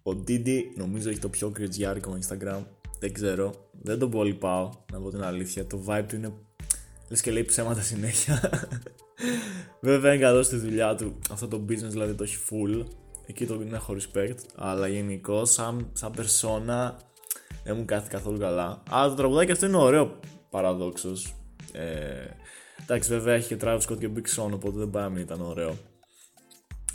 Ο 0.03 0.11
Diddy 0.29 0.61
νομίζω 0.77 1.11
έχει 1.11 1.19
το 1.19 1.29
πιο 1.29 1.51
κριτζιάρικο 1.51 2.19
Instagram 2.21 2.63
Δεν 3.01 3.13
ξέρω. 3.13 3.55
Δεν 3.83 3.99
τον 3.99 4.11
πολύ 4.11 4.35
πάω, 4.35 4.71
να 4.93 5.01
πω 5.01 5.11
την 5.11 5.23
αλήθεια. 5.23 5.67
Το 5.67 5.85
vibe 5.87 6.05
του 6.09 6.17
είναι. 6.17 6.33
Λες 7.09 7.21
και 7.21 7.31
λέει 7.31 7.45
ψέματα 7.45 7.81
συνέχεια. 7.81 8.41
Βέβαια 9.81 10.13
είναι 10.13 10.23
καλό 10.23 10.43
στη 10.43 10.57
δουλειά 10.57 10.95
του. 10.95 11.19
Αυτό 11.31 11.49
το 11.49 11.65
business 11.69 11.91
δηλαδή 11.91 12.15
το 12.15 12.23
έχει 12.23 12.37
full. 12.51 12.85
Εκεί 13.27 13.47
το 13.47 13.55
είναι 13.55 13.77
έχω 13.77 13.97
respect. 13.99 14.37
Αλλά 14.57 14.89
γενικώ, 14.89 15.45
σαν, 15.45 15.91
σαν 15.93 16.13
persona, 16.17 16.93
δεν 17.65 17.77
μου 17.77 17.85
κάθεται 17.85 18.17
καθόλου 18.17 18.39
καλά. 18.39 18.83
Αλλά 18.91 19.09
το 19.09 19.15
τραγουδάκι 19.15 19.53
αυτό 19.53 19.67
είναι 19.67 19.77
ωραίο 19.77 20.21
παραδόξως. 20.51 21.35
Ε, 21.73 22.27
εντάξει, 22.83 23.09
βέβαια 23.09 23.35
έχει 23.35 23.55
και 23.55 23.65
Travis 23.65 23.81
Scott 23.81 23.99
και 23.99 24.11
Big 24.17 24.37
Sean, 24.37 24.51
οπότε 24.53 24.79
δεν 24.79 24.91
πάει 24.91 25.03
να 25.03 25.09
μην 25.09 25.23
ήταν 25.23 25.41
ωραίο. 25.41 25.77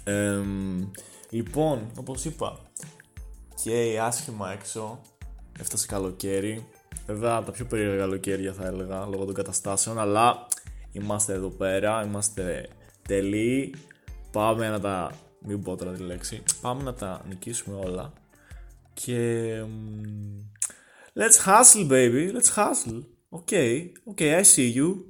Ε, 0.03 0.39
λοιπόν, 1.29 1.91
όπως 1.97 2.25
είπα, 2.25 2.59
και 3.63 3.99
άσχημα 4.01 4.51
έξω, 4.51 5.01
έφτασε 5.59 5.87
καλοκαίρι. 5.87 6.67
Βέβαια, 7.05 7.43
τα 7.43 7.51
πιο 7.51 7.65
περίεργα 7.65 7.97
καλοκαίρια 7.97 8.53
θα 8.53 8.65
έλεγα, 8.65 9.05
λόγω 9.05 9.25
των 9.25 9.33
καταστάσεων, 9.33 9.99
αλλά 9.99 10.47
είμαστε 10.91 11.33
εδώ 11.33 11.49
πέρα, 11.49 12.03
είμαστε 12.05 12.69
τελείοι. 13.07 13.75
Πάμε 14.31 14.69
να 14.69 14.79
τα, 14.79 15.11
μην 15.39 15.63
πω 15.63 15.75
τώρα 15.75 15.91
τη 15.91 16.01
λέξη, 16.01 16.43
πάμε 16.61 16.83
να 16.83 16.93
τα 16.93 17.21
νικήσουμε 17.27 17.77
όλα. 17.77 18.13
Και... 18.93 19.61
μ, 19.67 20.45
Let's 21.17 21.37
hustle, 21.37 21.85
baby. 21.85 22.29
Let's 22.33 22.49
hustle. 22.49 23.05
Okay, 23.31 23.93
okay, 24.05 24.35
I 24.35 24.41
see 24.41 24.67
you. 24.67 25.05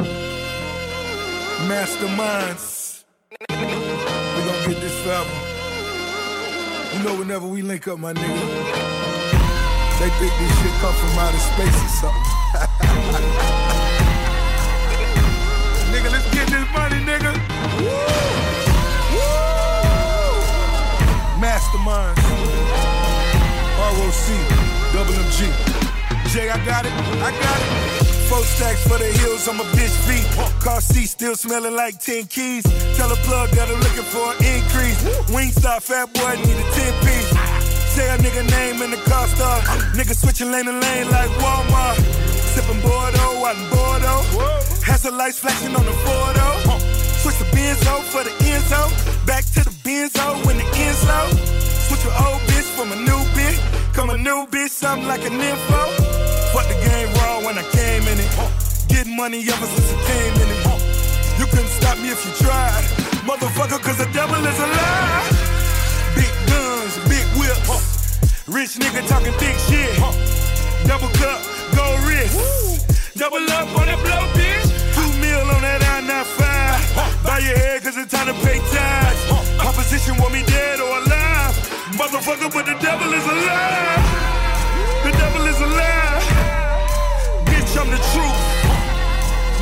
Masterminds. 1.67 3.05
We 3.49 3.55
gonna 3.55 4.67
get 4.67 4.79
this 4.81 4.95
forever. 5.01 5.37
You 6.93 7.03
know, 7.03 7.15
whenever 7.17 7.47
we 7.47 7.63
link 7.63 7.87
up, 7.87 7.97
my 7.97 8.13
nigga, 8.13 8.84
they 9.99 10.09
think 10.19 10.33
this 10.39 10.51
shit 10.59 10.73
come 10.81 10.93
from 10.93 11.19
outer 11.19 11.37
space 11.37 11.71
or 11.71 11.87
something. 12.03 12.23
nigga, 15.91 16.09
let's 16.11 16.27
get 16.35 16.47
this 16.47 16.67
money, 16.73 16.99
nigga. 17.07 17.31
Masterminds. 21.39 22.19
ROC, 23.95 24.27
double 24.91 25.13
MG. 25.13 25.39
Jay, 26.33 26.49
I 26.49 26.57
got 26.65 26.85
it, 26.85 26.91
I 26.91 27.31
got 27.31 27.61
it. 27.61 27.67
Four 28.27 28.43
stacks 28.43 28.81
for 28.87 28.97
the 28.97 29.05
heels 29.19 29.47
on 29.47 29.55
my 29.57 29.63
bitch 29.75 29.95
feet. 30.07 30.25
Car 30.59 30.81
seat 30.81 31.07
still 31.07 31.35
smelling 31.35 31.75
like 31.75 31.99
10 31.99 32.25
keys. 32.25 32.63
Tell 32.97 33.11
a 33.11 33.15
plug 33.17 33.49
that 33.51 33.69
I'm 33.69 33.79
looking 33.79 34.03
for 34.03 34.33
an 34.33 34.43
increase. 34.43 35.03
Wingstop, 35.29 35.83
fat 35.83 36.11
boy, 36.13 36.35
need 36.43 36.57
a 36.57 36.63
10 36.71 36.93
piece. 37.05 37.34
Say 37.95 38.09
a 38.13 38.17
nigga 38.17 38.43
name 38.51 38.81
in 38.81 38.91
the 38.91 38.99
car 39.07 39.25
star. 39.27 39.61
Nigga 39.95 40.13
switching 40.13 40.51
lane 40.51 40.65
to 40.65 40.73
lane 40.73 41.09
like 41.11 41.31
Walmart. 41.39 41.95
Sipping 42.51 42.81
Bordeaux 42.81 43.39
out 43.47 43.55
in 43.55 43.69
Bordeaux. 43.71 44.21
Has 44.83 45.03
the 45.03 45.11
lights 45.11 45.39
flashing 45.39 45.73
on 45.73 45.85
the 45.85 45.95
Fordo. 46.03 46.47
Switch 47.23 47.39
the 47.39 47.47
Benzo 47.55 47.95
for 48.11 48.21
the 48.27 48.35
Enzo. 48.51 48.83
Back 49.25 49.45
to 49.55 49.63
the 49.63 49.71
Benzo 49.87 50.45
when 50.45 50.57
the 50.57 50.65
low. 51.07 51.27
Switch 51.87 52.03
your 52.03 52.15
old 52.19 52.41
bitch 52.51 52.67
from 52.75 52.91
a 52.91 52.97
new 52.99 53.21
bitch. 53.31 53.59
Come 53.95 54.09
a 54.09 54.17
new 54.17 54.45
bitch, 54.51 54.71
something 54.71 55.07
like 55.07 55.23
an 55.23 55.39
info. 55.39 55.81
Fuck 56.51 56.67
the 56.67 56.75
game 56.83 57.07
raw 57.15 57.39
when 57.47 57.57
I 57.57 57.63
came 57.71 58.03
in 58.11 58.19
it. 58.19 58.31
Getting 58.89 59.15
money 59.15 59.39
ever 59.39 59.67
since 59.71 59.89
I 59.95 59.97
came 60.11 60.35
in 60.43 60.49
it. 60.51 60.61
You 61.39 61.45
couldn't 61.47 61.71
stop 61.79 61.97
me 61.99 62.09
if 62.11 62.19
you 62.27 62.33
tried. 62.43 62.83
Motherfucker, 63.23 63.79
cause 63.79 63.97
the 63.97 64.09
devil 64.11 64.35
is 64.43 64.59
alive. 64.59 65.31
Big 66.15 66.33
guns, 66.51 66.95
big 67.07 67.24
whips. 67.67 68.19
Rich 68.47 68.77
nigga 68.77 69.07
talking 69.07 69.33
big 69.39 69.55
shit. 69.67 69.95
Double 70.87 71.09
cup, 71.17 71.39
gold 71.75 71.99
wrist. 72.05 72.35
Double 73.17 73.41
up 73.57 73.67
on 73.79 73.87
the 73.87 73.97
blow, 74.03 74.23
bitch. 74.35 74.67
Two 74.93 75.09
mil 75.23 75.47
on 75.55 75.61
that 75.63 75.81
I-95. 75.81 77.23
Bow 77.23 77.37
your 77.39 77.57
head 77.57 77.81
cause 77.81 77.97
it's 77.97 78.11
time 78.11 78.27
to 78.27 78.35
pay 78.45 78.59
tithes. 78.69 79.21
Opposition 79.63 80.17
want 80.17 80.33
me 80.33 80.43
dead 80.43 80.79
or 80.79 80.99
alive. 80.99 81.55
Motherfucker, 81.97 82.51
but 82.53 82.65
the 82.65 82.75
devil 82.83 83.11
is 83.13 83.25
alive. 83.25 84.03
The 85.03 85.11
devil 85.11 85.43
is 85.47 85.59
alive. 85.61 86.23
Bitch, 87.49 87.73
I'm 87.79 87.89
the 87.89 88.01
truth. 88.11 88.41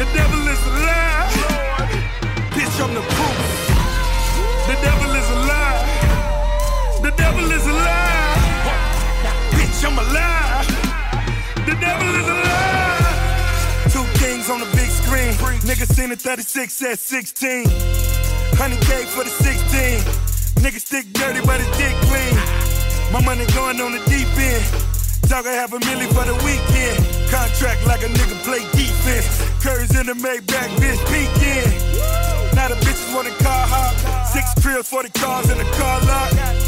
The 0.01 0.05
devil 0.17 0.41
is 0.49 0.61
alive. 0.67 1.31
Bitch, 2.57 2.77
I'm 2.83 2.93
the 2.93 3.01
proof. 3.15 3.37
The 4.67 4.75
devil 4.81 5.15
is 5.15 5.29
alive. 5.29 5.42
Devil 7.23 7.51
is 7.51 7.65
alive. 7.65 8.37
Bitch, 9.55 9.79
I'm 9.87 9.97
alive. 9.97 10.67
The 11.65 11.75
devil 11.79 12.09
is 12.19 12.27
alive. 12.27 13.93
Two 13.95 14.05
kings 14.19 14.49
on 14.49 14.59
the 14.59 14.67
big 14.75 14.91
screen. 14.91 15.31
Niggas 15.63 15.95
seen 15.95 16.09
the 16.09 16.17
36 16.17 16.83
at 16.83 16.99
16. 16.99 17.63
100K 18.59 19.05
for 19.15 19.23
the 19.23 19.29
16. 19.29 20.03
Niggas 20.63 20.83
stick 20.83 21.13
dirty, 21.13 21.39
but 21.45 21.61
his 21.61 21.71
dick 21.77 21.95
clean. 22.11 22.35
My 23.13 23.23
money 23.23 23.45
going 23.55 23.79
on 23.79 23.93
the 23.93 24.03
deep 24.11 24.27
end. 24.35 24.65
Talk 25.31 25.45
a 25.45 25.53
half 25.55 25.71
a 25.71 25.79
million 25.79 26.11
for 26.11 26.25
the 26.27 26.35
weekend. 26.43 26.99
Contract 27.31 27.87
like 27.87 28.03
a 28.03 28.11
nigga 28.11 28.35
play 28.43 28.59
defense. 28.75 29.31
Curry's 29.63 29.95
in 29.95 30.07
the 30.07 30.17
Maybach, 30.19 30.75
bitch, 30.75 30.99
peeking. 31.07 31.71
Now 32.53 32.67
the 32.67 32.75
bitches 32.83 33.15
want 33.15 33.29
a 33.29 33.35
car 33.41 33.65
hop. 33.65 33.95
Six 34.27 34.53
trills 34.61 34.89
for 34.89 35.03
the 35.03 35.09
cars 35.17 35.49
in 35.49 35.57
the 35.57 35.69
car 35.79 36.01
lot. 36.03 36.62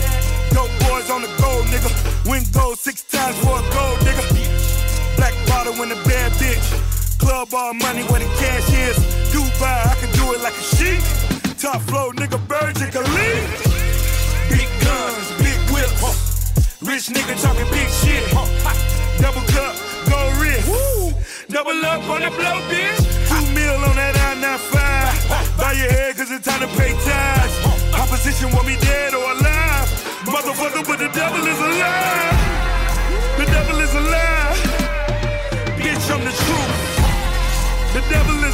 Dope 0.55 0.71
boys 0.87 1.09
on 1.11 1.21
the 1.21 1.27
gold, 1.35 1.65
nigga. 1.67 1.91
Win 2.31 2.43
gold 2.53 2.79
six 2.79 3.03
times 3.03 3.35
for 3.43 3.59
a 3.59 3.63
gold, 3.75 3.99
nigga. 4.07 4.23
Black 5.17 5.35
bottle 5.47 5.75
in 5.83 5.89
the 5.89 5.99
bad 6.07 6.31
bitch. 6.39 7.19
Club 7.19 7.53
all 7.53 7.73
money 7.73 8.03
where 8.07 8.21
the 8.23 8.31
cash 8.39 8.71
is. 8.71 8.95
Dubai, 9.35 9.83
I 9.91 9.95
can 9.99 10.09
do 10.15 10.31
it 10.31 10.39
like 10.39 10.55
a 10.55 10.65
sheep. 10.75 11.01
Top 11.59 11.81
flow, 11.81 12.11
nigga, 12.13 12.39
Virgin 12.47 12.89
Khalid. 12.89 13.43
Big 14.47 14.69
guns, 14.79 15.27
big 15.43 15.59
whips. 15.75 16.55
Rich 16.81 17.11
nigga 17.11 17.35
talking 17.43 17.67
big 17.75 17.89
shit. 17.99 18.23
Double 19.19 19.43
cup, 19.51 19.75
gold 20.07 20.33
wrist. 20.39 20.71
Double 21.49 21.83
up 21.83 22.07
on 22.07 22.21
the 22.21 22.31
blow, 22.31 22.63
bitch. 22.71 22.99
Two 23.27 23.43
mil 23.51 23.75
on 23.89 23.95
that 23.99 24.15
I-95. 24.31 25.57
Bow 25.59 25.71
your 25.71 25.91
head 25.91 26.15
cause 26.15 26.31
it's 26.31 26.47
time 26.47 26.61
to 26.61 26.67
pay 26.79 26.93
tithes. 27.03 27.53
Opposition 27.93 28.51
want 28.53 28.67
me 28.67 28.77
dead 28.79 29.13
or 29.13 29.31
alive. 29.33 29.44
Motherfucker, 30.45 30.85
but 30.85 30.99
the 30.99 31.09
devil 31.09 31.41
is 31.41 31.59
alive. 31.59 32.37
The 33.39 33.45
devil 33.45 33.79
is 33.79 33.95
alive. 33.95 34.57
Bitch, 35.81 36.05
I'm 36.13 36.21
the 36.21 36.35
truth. 36.45 36.73
The 37.95 38.01
devil 38.13 38.44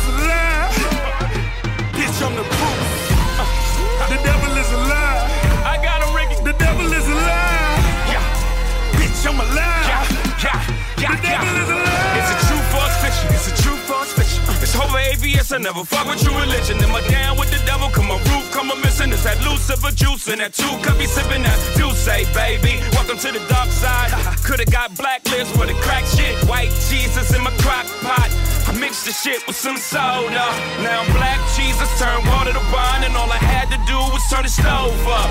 I 15.22 15.58
never 15.58 15.84
fuck 15.84 16.08
with 16.08 16.24
true 16.24 16.32
religion. 16.34 16.80
Am 16.80 16.96
I 16.96 17.04
down 17.12 17.36
with 17.38 17.52
the 17.52 17.60
devil? 17.68 17.92
Come 17.92 18.08
my 18.08 18.16
root, 18.32 18.48
come 18.56 18.72
a 18.72 18.76
missing. 18.80 19.12
It's 19.12 19.28
that 19.28 19.36
Lucifer 19.44 19.92
juice 19.92 20.32
and 20.32 20.40
that 20.40 20.56
two 20.56 20.72
cup 20.80 20.96
be 20.96 21.04
sipping 21.04 21.44
that 21.44 21.60
juice, 21.76 22.08
baby. 22.32 22.80
Welcome 22.96 23.20
to 23.20 23.30
the 23.36 23.44
dark 23.52 23.68
side. 23.68 24.16
Could've 24.48 24.72
got 24.72 24.96
black 24.96 25.28
lips 25.28 25.52
for 25.52 25.68
the 25.68 25.76
crack 25.84 26.08
shit. 26.08 26.40
White 26.48 26.72
Jesus 26.88 27.36
in 27.36 27.44
my 27.44 27.52
crock 27.60 27.84
pot. 28.00 28.32
I 28.66 28.72
mixed 28.80 29.04
the 29.04 29.12
shit 29.12 29.46
with 29.46 29.60
some 29.60 29.76
soda. 29.76 30.48
Now 30.88 31.04
I'm 31.04 31.12
black 31.12 31.38
Jesus 31.54 31.90
turned 32.00 32.24
water 32.32 32.56
to 32.56 32.64
wine, 32.72 33.04
and 33.04 33.12
all 33.20 33.28
I 33.28 33.42
had 33.44 33.68
to 33.76 33.80
do 33.86 34.00
was 34.16 34.24
turn 34.32 34.48
the 34.48 34.50
stove 34.50 34.96
up. 35.12 35.28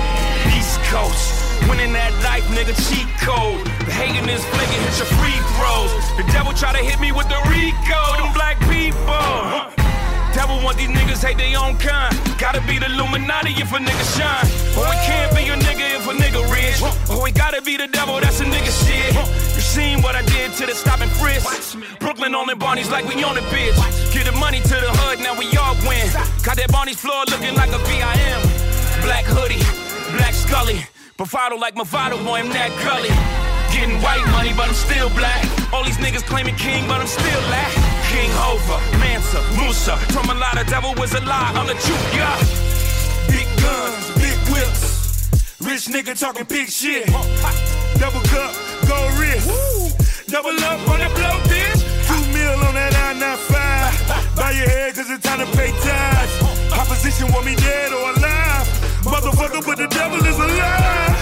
East 0.53 0.77
Coast. 0.93 1.49
Winning 1.65 1.97
that 1.97 2.13
life, 2.21 2.45
nigga, 2.53 2.77
cheat 2.77 3.09
code. 3.25 3.65
The 3.89 3.93
hating 3.97 4.29
is 4.29 4.45
flaking, 4.53 4.81
hit 4.85 5.01
your 5.01 5.09
free 5.17 5.39
throws. 5.57 5.93
The 6.13 6.25
devil 6.29 6.53
try 6.53 6.77
to 6.77 6.83
hit 6.85 7.01
me 7.01 7.11
with 7.11 7.25
the 7.25 7.41
Rico, 7.49 8.01
them 8.21 8.29
black 8.37 8.61
people. 8.69 9.80
Devil 10.33 10.63
want 10.63 10.77
these 10.77 10.89
niggas 10.89 11.23
hate 11.23 11.37
their 11.37 11.59
own 11.59 11.75
kind. 11.77 12.15
Gotta 12.39 12.61
be 12.63 12.79
the 12.79 12.87
Illuminati 12.87 13.51
if 13.59 13.71
a 13.71 13.79
nigga 13.79 14.05
shine. 14.15 14.47
Or 14.79 14.87
it 14.87 15.01
can't 15.03 15.31
be 15.35 15.43
a 15.51 15.57
nigga 15.59 15.85
if 15.99 16.07
a 16.07 16.13
nigga 16.15 16.41
rich. 16.47 16.79
Or 17.11 17.27
it 17.27 17.35
gotta 17.35 17.61
be 17.61 17.75
the 17.75 17.87
devil, 17.87 18.19
that's 18.19 18.39
a 18.39 18.45
nigga 18.45 18.71
shit. 18.71 19.13
You 19.55 19.61
seen 19.61 20.01
what 20.01 20.15
I 20.15 20.23
did 20.23 20.53
to 20.53 20.65
the 20.65 20.73
stop 20.73 21.01
and 21.01 21.11
frisk. 21.11 21.77
Brooklyn 21.99 22.33
on 22.33 22.47
the 22.47 22.55
Barney's 22.55 22.89
like 22.89 23.05
we 23.05 23.21
on 23.23 23.35
the 23.35 23.45
bitch. 23.51 23.75
Get 24.13 24.25
the 24.25 24.31
money 24.39 24.61
to 24.61 24.75
the 24.79 24.91
hood, 25.03 25.19
now 25.19 25.37
we 25.37 25.45
all 25.57 25.75
win. 25.83 26.07
Got 26.43 26.55
that 26.57 26.71
Barney's 26.71 26.99
floor 26.99 27.23
looking 27.27 27.55
like 27.55 27.71
a 27.75 27.79
VIM. 27.83 28.41
Black 29.03 29.25
hoodie, 29.25 29.61
black 30.15 30.33
scully. 30.33 30.85
Bravado 31.17 31.57
like 31.57 31.75
Movado, 31.75 32.17
boy, 32.23 32.39
I'm 32.39 32.49
that 32.49 32.71
gully. 32.81 33.11
Getting 33.75 34.01
white 34.01 34.25
money, 34.31 34.53
but 34.55 34.69
I'm 34.69 34.73
still 34.73 35.09
black. 35.11 35.43
All 35.73 35.83
these 35.83 35.97
niggas 35.97 36.23
claiming 36.23 36.55
king, 36.55 36.87
but 36.87 37.01
I'm 37.01 37.07
still 37.07 37.41
lack. 37.51 37.90
King 38.11 38.29
Hova, 38.35 38.75
Mansa, 38.99 39.39
Musa. 39.55 39.95
From 40.11 40.29
a 40.29 40.35
lot 40.35 40.59
of 40.59 40.67
devil 40.67 40.93
was 40.99 41.13
a 41.13 41.21
lie, 41.23 41.51
I'm 41.55 41.65
the 41.65 41.79
truth, 41.79 42.07
yeah. 42.11 42.35
Big 43.31 43.47
guns, 43.63 44.03
big 44.19 44.37
whips. 44.51 44.83
Rich 45.63 45.87
nigga 45.95 46.19
talking 46.19 46.43
big 46.43 46.67
shit. 46.67 47.07
Double 47.95 48.19
cup, 48.27 48.51
gold 48.83 49.11
wrist. 49.15 49.47
Double 50.27 50.59
up 50.59 50.79
on 50.91 50.99
the 50.99 51.07
blow, 51.15 51.39
bitch. 51.47 51.79
Two 52.03 52.19
mil 52.35 52.59
on 52.67 52.75
that 52.75 52.91
I-95. 52.91 54.35
Bow 54.35 54.49
your 54.59 54.67
head, 54.67 54.93
cause 54.93 55.09
it's 55.09 55.23
time 55.23 55.39
to 55.39 55.47
pay 55.55 55.71
tithes. 55.79 56.35
Opposition 56.75 57.31
want 57.31 57.45
me 57.45 57.55
dead 57.55 57.93
or 57.93 58.11
alive. 58.11 58.67
Motherfucker, 59.07 59.63
but 59.65 59.77
the 59.77 59.87
devil 59.87 60.19
is 60.19 60.35
alive. 60.35 61.19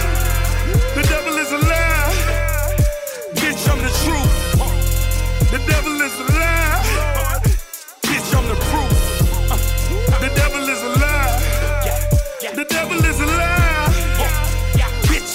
The 0.98 1.04
devil 1.06 1.34
is 1.38 1.52
alive. 1.52 2.18
Bitch, 3.38 3.62
I'm 3.70 3.78
the 3.78 3.92
truth. 4.02 4.34
The 5.54 5.58
devil 5.70 6.00
is 6.02 6.18
alive. 6.18 6.29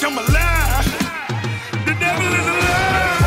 I'm 0.08 0.16
alive. 0.18 0.86
The 1.84 1.94
devil 1.98 2.28
is 2.32 2.46
alive. 2.46 3.26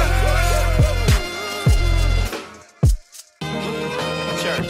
Church. 4.39 4.69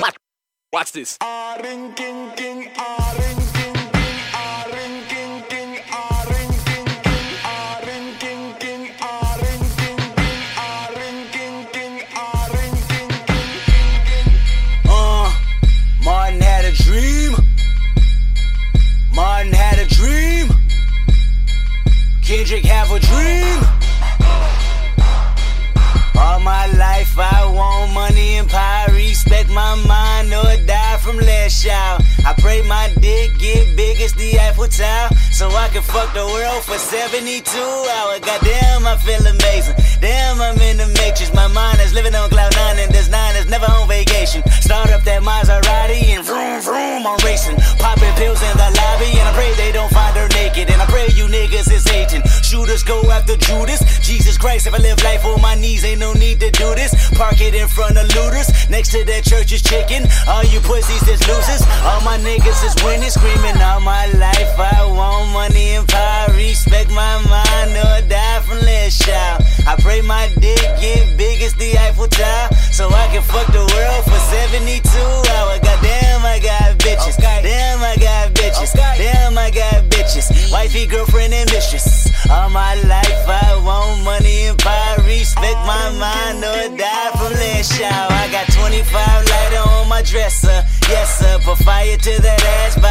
Watch, 0.00 0.16
watch 0.72 0.92
this. 0.92 1.18
Uh, 1.20 1.36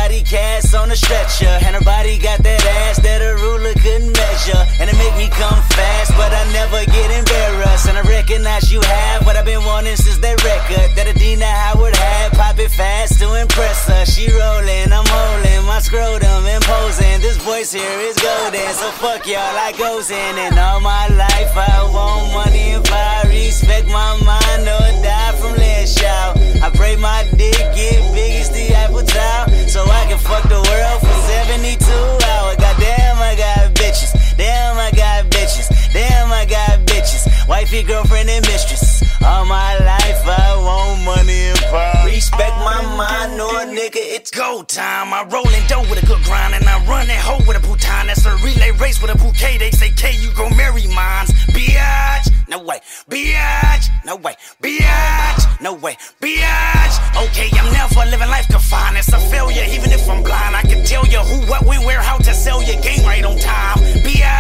Body 0.06 0.22
cast 0.22 0.76
on 0.76 0.92
a 0.92 0.96
stretcher. 0.96 1.50
And 1.66 1.76
her 1.76 1.82
body 1.82 2.20
got 2.20 2.38
that 2.44 2.64
ass 2.86 3.02
that 3.02 3.26
a 3.26 3.34
ruler 3.42 3.74
couldn't 3.74 4.14
measure. 4.14 4.62
And 4.78 4.86
it 4.88 4.96
make 5.02 5.18
me 5.18 5.26
come 5.34 5.58
fast, 5.74 6.14
but 6.14 6.30
I 6.30 6.46
never 6.54 6.86
get 6.94 7.10
embarrassed. 7.10 7.90
And 7.90 7.98
I 7.98 8.02
recognize 8.02 8.72
you 8.72 8.82
have 8.82 9.26
what 9.26 9.36
I've 9.36 9.46
been 9.46 9.66
wanting 9.66 9.96
since 9.96 10.20
that 10.20 10.38
record 10.46 10.94
that 10.94 11.10
Adina 11.10 11.50
Howard 11.50 11.96
had. 11.96 12.25
It 12.66 12.72
fast 12.72 13.20
to 13.20 13.30
impress 13.36 13.86
her. 13.86 14.06
She 14.06 14.26
rolling, 14.26 14.90
I'm 14.90 15.06
holding 15.06 15.68
my 15.68 15.78
scrotum 15.78 16.48
imposing. 16.48 17.22
This 17.22 17.38
voice 17.38 17.72
here 17.72 18.00
is 18.02 18.18
golden, 18.18 18.74
so 18.74 18.90
fuck 18.98 19.28
y'all, 19.28 19.38
I 19.38 19.72
goes 19.78 20.10
in. 20.10 20.34
And 20.42 20.58
all 20.58 20.82
my 20.82 21.06
life 21.14 21.54
I 21.54 21.86
want 21.94 22.34
money 22.34 22.74
and 22.74 22.84
power. 22.84 23.30
Respect 23.30 23.86
my 23.86 24.18
mind 24.26 24.66
or 24.66 24.82
die 25.06 25.38
from 25.38 25.54
less 25.62 25.94
shout. 25.94 26.40
I 26.66 26.72
pray 26.74 26.96
my 26.96 27.30
dick 27.38 27.54
get 27.78 28.02
big 28.18 28.42
as 28.42 28.50
the 28.50 28.74
Eiffel 28.74 29.06
Tower, 29.06 29.46
so 29.70 29.86
I 29.86 30.10
can 30.10 30.18
fuck 30.18 30.50
the 30.50 30.58
world 30.58 31.00
for 31.06 31.18
72 31.46 31.86
hours. 31.86 32.58
Goddamn, 32.58 33.22
I 33.22 33.36
got 33.38 33.76
bitches. 33.78 34.10
Damn, 34.46 34.78
I 34.78 34.92
got 34.92 35.26
bitches. 35.32 35.68
Damn, 35.92 36.32
I 36.32 36.46
got 36.46 36.86
bitches. 36.86 37.26
Wifey, 37.48 37.82
girlfriend, 37.82 38.30
and 38.30 38.46
mistress. 38.46 39.02
All 39.24 39.44
my 39.44 39.74
life 39.80 40.22
I 40.24 40.56
want 40.62 41.02
money 41.02 41.50
and 41.50 41.60
power. 41.74 42.06
Respect 42.06 42.56
my 42.58 42.80
mind, 42.96 43.38
no 43.38 43.50
nigga, 43.66 43.98
it's 43.98 44.30
go 44.30 44.62
time. 44.62 45.12
I 45.14 45.24
roll 45.34 45.50
in 45.50 45.66
dough 45.68 45.82
with 45.90 46.04
a 46.04 46.06
good 46.06 46.22
grind, 46.26 46.54
and 46.54 46.64
I 46.66 46.78
run 46.86 47.08
that 47.08 47.22
hoe 47.26 47.42
with 47.48 47.58
a 47.58 47.60
bouton. 47.60 48.06
That's 48.06 48.24
a 48.28 48.36
relay 48.46 48.70
race 48.78 49.02
with 49.02 49.10
a 49.16 49.18
bouquet. 49.18 49.58
They 49.58 49.72
say, 49.72 49.90
K, 49.98 50.14
you 50.22 50.32
gon' 50.36 50.56
marry 50.56 50.86
mines. 50.94 51.32
Biatch, 51.50 52.30
no 52.48 52.62
way. 52.62 52.80
Biatch, 53.10 53.90
no 54.06 54.16
way. 54.18 54.36
Biatch, 54.62 55.62
no 55.62 55.74
way. 55.74 55.98
Biatch. 56.22 56.96
Okay, 57.26 57.50
I'm 57.58 57.74
never 57.74 58.06
living 58.12 58.30
life 58.30 58.48
confined. 58.48 58.98
It's 58.98 59.12
a 59.12 59.20
failure, 59.34 59.66
even 59.72 59.92
if 59.92 60.08
I'm 60.08 60.22
blind. 60.22 60.56
I 60.56 60.62
can 60.62 60.86
tell 60.86 61.06
you 61.08 61.20
who, 61.20 61.50
what, 61.50 61.66
when, 61.66 61.84
where, 61.84 62.02
how 62.02 62.18
to 62.18 62.34
sell 62.34 62.62
your 62.62 62.80
game 62.82 63.04
right 63.06 63.26
on 63.26 63.40
time. 63.40 63.78
Biatch, 64.06 64.35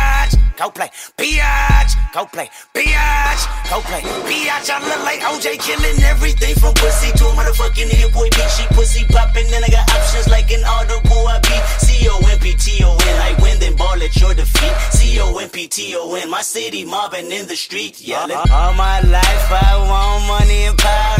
go 0.58 0.69
play. 0.69 0.89
Biatch, 1.17 1.93
go 2.13 2.25
play. 2.25 2.49
Biatch, 2.73 3.43
go 3.69 3.81
play. 3.81 4.01
Biatch, 4.01 4.69
I 4.69 4.79
look 4.88 5.01
like 5.03 5.19
OJ 5.19 5.60
killing 5.60 6.03
everything 6.03 6.55
from 6.55 6.73
pussy 6.75 7.12
to 7.17 7.25
a 7.25 7.34
motherfucking 7.34 7.89
Hit-Boy 7.89 8.29
beat. 8.31 8.49
She 8.55 8.65
pussy 8.73 9.03
popping, 9.05 9.49
then 9.51 9.63
I 9.63 9.69
got 9.69 9.89
options 9.91 10.27
like 10.29 10.51
an 10.51 10.63
audible. 10.65 11.27
I 11.27 11.39
beat 11.39 11.63
C 11.79 12.08
O 12.10 12.17
M 12.31 12.39
P 12.39 12.53
T 12.53 12.84
O 12.84 12.93
N. 12.93 13.21
I 13.21 13.36
win, 13.41 13.60
then 13.60 13.75
ball 13.75 14.01
at 14.01 14.15
your 14.15 14.34
defeat. 14.34 14.75
C 14.91 15.19
O 15.19 15.38
M 15.38 15.49
P 15.49 15.67
T 15.67 15.95
O 15.97 16.15
N. 16.15 16.29
My 16.29 16.41
city 16.41 16.86
mobbing 16.86 17.31
in 17.31 17.47
the 17.47 17.55
street, 17.55 18.01
yelling. 18.01 18.38
All 18.51 18.73
my 18.73 19.01
life 19.01 19.47
I 19.51 19.77
want 19.77 20.27
money 20.27 20.63
and 20.65 20.77
power. 20.77 21.15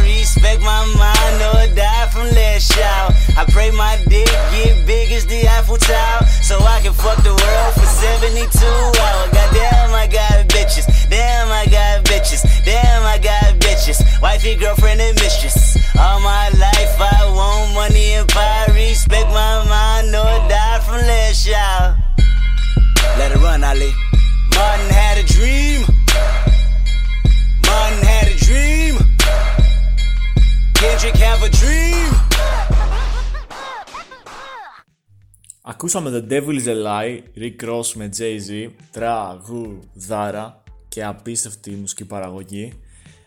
Ακούσαμε 36.05 36.25
The 36.27 36.31
Devil 36.31 36.63
is 36.63 36.67
a 36.67 36.85
Lie, 36.85 37.21
Rick 37.37 37.69
Ross 37.69 37.85
με 37.93 38.09
Jay-Z, 38.17 38.69
τραγουδάρα 38.91 40.63
και 40.87 41.03
απίστευτη 41.03 41.71
μουσική 41.71 42.05
παραγωγή. 42.05 42.73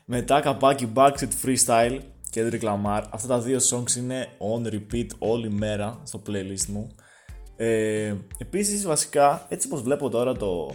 Μετά 0.05 0.41
καπάκι 0.41 0.93
Backstreet 0.95 1.29
Freestyle, 1.45 1.99
Kendrick 2.35 2.61
Lamar. 2.61 3.03
Αυτά 3.11 3.29
τα 3.29 3.39
δύο 3.39 3.59
songs 3.71 3.97
είναι 3.97 4.27
on 4.39 4.73
repeat 4.73 5.07
όλη 5.19 5.51
μέρα 5.51 6.01
στο 6.03 6.23
playlist 6.27 6.67
μου. 6.69 6.95
Ε, 7.57 8.15
επίσης 8.39 8.87
βασικά, 8.87 9.47
έτσι 9.49 9.67
όπως 9.67 9.83
βλέπω 9.83 10.09
τώρα 10.09 10.37
το, 10.37 10.69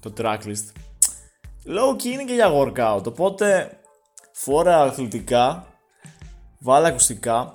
το 0.00 0.12
tracklist, 0.18 0.72
low 1.66 1.96
key 1.96 2.04
είναι 2.04 2.24
και 2.24 2.34
για 2.34 2.52
workout, 2.52 3.04
οπότε 3.06 3.78
φόρα 4.32 4.82
αθλητικά, 4.82 5.66
βάλε 6.58 6.86
ακουστικά, 6.86 7.54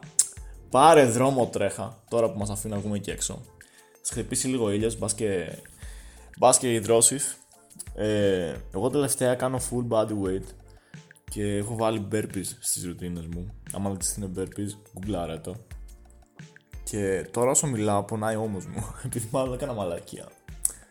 πάρε 0.70 1.06
δρόμο 1.06 1.48
τρέχα, 1.48 2.04
τώρα 2.10 2.32
που 2.32 2.38
μας 2.38 2.50
αφήνει 2.50 2.74
να 2.74 2.80
βγούμε 2.80 2.98
και 2.98 3.12
έξω. 3.12 3.42
Θα 4.06 4.14
χτυπήσει 4.14 4.48
λίγο 4.48 4.72
ήλιος, 4.72 4.98
μπας 4.98 5.14
και, 5.14 5.58
μπας 6.38 6.58
και 6.58 6.74
υδρώσεις. 6.74 7.38
Ε, 7.96 8.56
εγώ 8.74 8.90
τελευταία 8.90 9.36
κάνω 9.36 9.60
full 9.70 9.88
body 9.88 10.12
weight 10.24 10.46
και 11.32 11.56
έχω 11.56 11.76
βάλει 11.76 12.08
burpees 12.12 12.46
στις 12.60 12.86
ρουτίνες 12.86 13.28
μου. 13.28 13.54
Άμα 13.74 13.90
δεν 13.90 14.00
είναι 14.18 14.32
burpees, 14.36 14.70
γκουγκλάρε 14.92 15.38
το. 15.38 15.56
Και 16.84 17.28
τώρα 17.32 17.52
όσο 17.52 17.68
μιλάω 17.68 18.04
πονάει 18.04 18.36
όμως 18.36 18.66
μου, 18.66 18.86
επειδή 19.06 19.28
μάλλον 19.32 19.54
έκανα 19.54 19.74
μαλακία. 19.74 20.32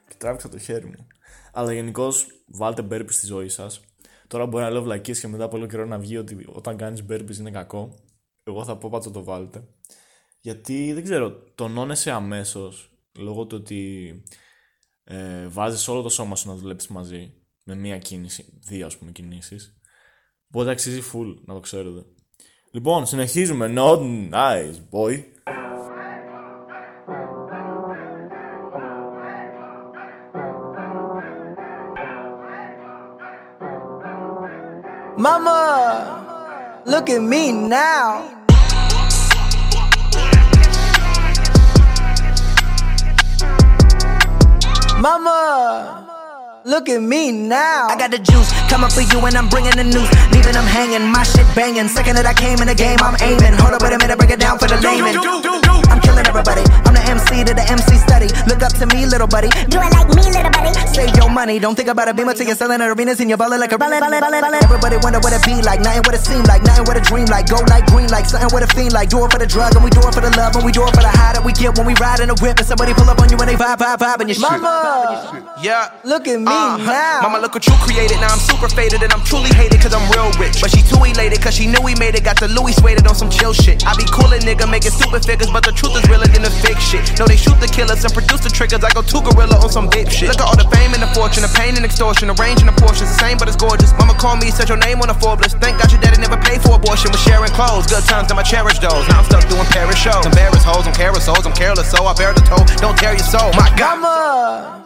Και 0.09 0.15
τράβηξα 0.19 0.49
το 0.49 0.59
χέρι 0.59 0.87
μου. 0.87 1.07
Αλλά 1.53 1.73
γενικώς 1.73 2.27
βάλτε 2.47 2.87
burpees 2.91 3.11
στη 3.13 3.27
ζωή 3.27 3.49
σας. 3.49 3.81
Τώρα 4.27 4.47
μπορεί 4.47 4.65
να 4.65 4.71
λέω 4.71 4.83
βλακίες 4.83 5.21
και 5.21 5.29
μετά 5.29 5.45
από 5.45 5.57
λίγο 5.57 5.69
καιρό 5.69 5.87
να 5.87 5.99
βγει 5.99 6.17
ότι 6.17 6.47
όταν 6.53 6.77
κάνεις 6.77 7.05
burpees 7.09 7.37
είναι 7.39 7.51
κακό. 7.51 7.95
Εγώ 8.43 8.65
θα 8.65 8.77
πω 8.77 8.89
πάντως 8.89 9.13
το 9.13 9.25
βάλετε. 9.25 9.65
Γιατί 10.41 10.93
δεν 10.93 11.03
ξέρω, 11.03 11.31
τονώνεσαι 11.55 12.11
αμέσως 12.11 12.92
λόγω 13.19 13.47
του 13.47 13.57
ότι 13.61 14.23
ε, 15.05 15.47
βάζεις 15.47 15.89
όλο 15.89 16.03
το 16.03 16.09
σώμα 16.09 16.37
σου 16.37 16.49
να 16.49 16.55
δουλέψεις 16.55 16.91
μαζί 16.91 17.35
με 17.65 17.75
μία 17.75 17.99
κίνηση, 17.99 18.59
δύο 18.61 18.87
ας 18.87 18.99
πούμε 18.99 19.11
κινήσεις. 19.11 19.77
Οπότε 20.49 20.71
αξίζει 20.71 21.03
full, 21.13 21.35
να 21.45 21.55
το 21.55 21.61
ξέρετε. 21.61 22.05
Λοιπόν, 22.71 23.07
συνεχίζουμε. 23.07 23.73
Not 23.77 24.01
nice, 24.31 24.77
boy. 24.91 25.25
Mama, 35.25 35.61
look 36.87 37.09
at 37.11 37.23
me 37.23 37.53
now. 37.53 38.42
Mama, 45.03 46.63
look 46.65 46.89
at 46.89 47.03
me 47.03 47.33
now. 47.33 47.89
I 47.91 47.97
got 47.99 48.13
the 48.13 48.19
juice 48.19 48.62
coming 48.73 48.89
for 48.89 49.05
you 49.05 49.21
and 49.29 49.37
I'm 49.37 49.49
bringing 49.53 49.77
the 49.77 49.85
news. 49.85 50.09
Leaving 50.33 50.57
them 50.57 50.65
hanging, 50.65 51.05
my 51.13 51.23
shit 51.29 51.45
banging. 51.53 51.89
Second 51.93 52.17
that 52.17 52.25
I 52.25 52.33
came 52.33 52.57
in 52.65 52.69
the 52.73 52.75
game, 52.75 52.97
I'm 53.05 53.13
aiming. 53.21 53.53
Hold 53.61 53.77
up, 53.77 53.85
wait 53.85 53.93
a 53.93 53.99
minute, 54.01 54.17
break 54.17 54.33
it 54.33 54.41
down 54.41 54.57
for 54.57 54.65
the 54.65 54.81
layman. 54.81 55.13
I'm 55.93 56.01
killing 56.01 56.25
everybody. 56.25 56.65
I'm 56.89 56.97
the 56.97 57.05
MC 57.05 57.45
to 57.45 57.53
the 57.53 57.65
MC 57.69 58.01
study. 58.01 58.33
Look 58.49 58.65
up 58.65 58.73
to 58.81 58.89
me, 58.89 59.05
little 59.05 59.29
buddy. 59.29 59.53
Do 59.69 59.77
it 59.77 59.93
like 59.93 60.09
me, 60.17 60.25
little 60.33 60.49
buddy. 60.49 60.73
Save 60.89 61.13
your 61.21 61.29
money, 61.29 61.61
don't 61.61 61.77
think 61.77 61.89
about 61.93 62.09
a 62.09 62.15
beamer 62.17 62.33
till 62.33 62.47
you're 62.49 62.57
selling 62.57 62.81
at 62.81 62.89
arenas 62.89 63.21
in 63.21 63.29
your 63.29 63.37
ballin' 63.37 63.61
like 63.61 63.73
a 63.73 63.79
ballin', 63.79 64.01
ballin', 64.01 64.21
ballin', 64.25 64.41
ballin'. 64.41 64.65
Everybody 64.65 64.97
wonder 65.05 65.21
what 65.21 65.33
it 65.37 65.45
be 65.45 65.61
like, 65.61 65.81
nothing 65.85 66.03
what 66.09 66.15
it 66.17 66.25
seem 66.25 66.45
like, 66.49 66.63
nothing 66.65 66.85
what 66.89 66.97
it 66.97 67.05
dream 67.05 67.27
like. 67.29 67.49
Go 67.53 67.61
like 67.69 67.85
green 67.93 68.09
like 68.09 68.25
something 68.25 68.49
what 68.57 68.63
it 68.65 68.73
fiend 68.73 68.93
like. 68.97 69.09
Do 69.13 69.21
it 69.25 69.33
for 69.33 69.39
the 69.39 69.47
drug 69.47 69.77
and 69.77 69.85
we 69.85 69.91
do 69.93 70.01
it 70.01 70.13
for 70.17 70.21
the 70.25 70.33
love 70.37 70.57
and 70.57 70.65
we 70.65 70.73
do 70.73 70.81
it 70.85 70.93
for 70.97 71.05
the 71.05 71.13
high 71.13 71.33
that 71.37 71.45
we 71.45 71.53
get 71.53 71.77
when 71.77 71.85
we 71.87 71.93
ride 72.01 72.21
in 72.21 72.29
a 72.33 72.37
whip 72.41 72.57
and 72.57 72.67
somebody 72.67 72.93
pull 72.97 73.09
up 73.09 73.21
on 73.21 73.29
you 73.29 73.37
when 73.37 73.49
they 73.49 73.57
vibe, 73.57 73.77
vibe, 73.81 73.99
vibe 74.01 74.21
and 74.25 74.29
your 74.33 74.37
shit. 74.41 74.49
Mama, 74.49 75.57
Yeah. 75.61 75.93
look 76.05 76.25
at 76.29 76.41
me 76.41 76.49
Uh, 76.49 76.77
now. 76.81 77.21
Mama, 77.29 77.39
look 77.41 77.53
what 77.55 77.65
you 77.67 77.73
created. 77.85 78.21
Now 78.21 78.33
I'm 78.33 78.41
super 78.41 78.62
faded 78.69 79.03
and 79.03 79.13
I'm 79.13 79.25
truly 79.25 79.51
hated 79.55 79.81
cause 79.81 79.95
I'm 79.95 80.05
real 80.13 80.31
rich. 80.39 80.61
But 80.61 80.71
she 80.71 80.83
too 80.83 81.03
elated 81.03 81.43
cause 81.43 81.55
she 81.55 81.67
knew 81.67 81.81
we 81.83 81.95
made 81.97 82.15
it. 82.15 82.23
Got 82.23 82.39
the 82.39 82.49
Louis 82.49 82.77
suede 82.77 83.03
on 83.07 83.15
some 83.15 83.31
chill 83.31 83.53
shit. 83.53 83.83
I 83.87 83.95
be 83.97 84.05
coolin' 84.11 84.43
nigga 84.47 84.69
making 84.71 84.93
stupid 84.93 85.25
figures, 85.25 85.51
but 85.51 85.65
the 85.65 85.73
truth 85.73 85.97
is 85.99 86.05
realer 86.09 86.29
than 86.29 86.43
the 86.43 86.53
fake 86.63 86.79
shit. 86.79 87.03
No, 87.19 87.27
they 87.27 87.37
shoot 87.37 87.59
the 87.59 87.71
killers 87.71 88.05
and 88.05 88.13
produce 88.13 88.45
the 88.45 88.51
triggers. 88.51 88.85
I 88.85 88.91
go 88.93 89.03
too 89.03 89.23
gorilla 89.23 89.59
on 89.59 89.71
some 89.71 89.89
babe 89.89 90.09
shit. 90.09 90.29
Look 90.29 90.41
at 90.41 90.47
all 90.47 90.57
the 90.57 90.69
fame 90.71 90.95
and 90.95 91.03
the 91.03 91.11
fortune, 91.15 91.43
the 91.43 91.53
pain 91.57 91.75
and 91.75 91.85
extortion, 91.85 92.29
the 92.29 92.37
range 92.39 92.61
and 92.61 92.69
the 92.69 92.77
portions. 92.79 93.11
The 93.11 93.19
same, 93.19 93.39
but 93.39 93.49
it's 93.49 93.59
gorgeous. 93.59 93.91
Mama 93.99 94.15
called 94.15 94.39
me, 94.41 94.51
said 94.51 94.69
your 94.69 94.79
name 94.79 95.01
on 95.01 95.09
the 95.09 95.19
Forbes. 95.19 95.55
Thank 95.59 95.79
God 95.79 95.91
your 95.91 96.01
daddy 96.01 96.21
never 96.21 96.39
paid 96.39 96.63
for 96.63 96.77
abortion. 96.77 97.11
Was 97.11 97.23
sharing 97.23 97.51
clothes, 97.53 97.87
good 97.87 98.05
times, 98.05 98.31
and 98.31 98.39
I 98.39 98.43
cherish 98.43 98.79
those. 98.79 99.07
Now 99.09 99.23
I'm 99.23 99.27
stuck 99.27 99.49
doing 99.49 99.67
Paris 99.71 99.99
shows. 99.99 100.25
Embarrassed 100.27 100.67
hoes, 100.67 100.87
I'm 100.87 100.95
carousels, 100.95 101.47
I'm 101.47 101.53
careless, 101.53 101.91
so 101.91 102.05
I 102.05 102.15
bear 102.15 102.33
the 102.33 102.43
toll. 102.43 102.65
Don't 102.79 102.97
tear 102.99 103.13
your 103.13 103.27
soul. 103.27 103.51
My 103.55 103.71
God. 103.77 104.01
Mama, 104.01 104.82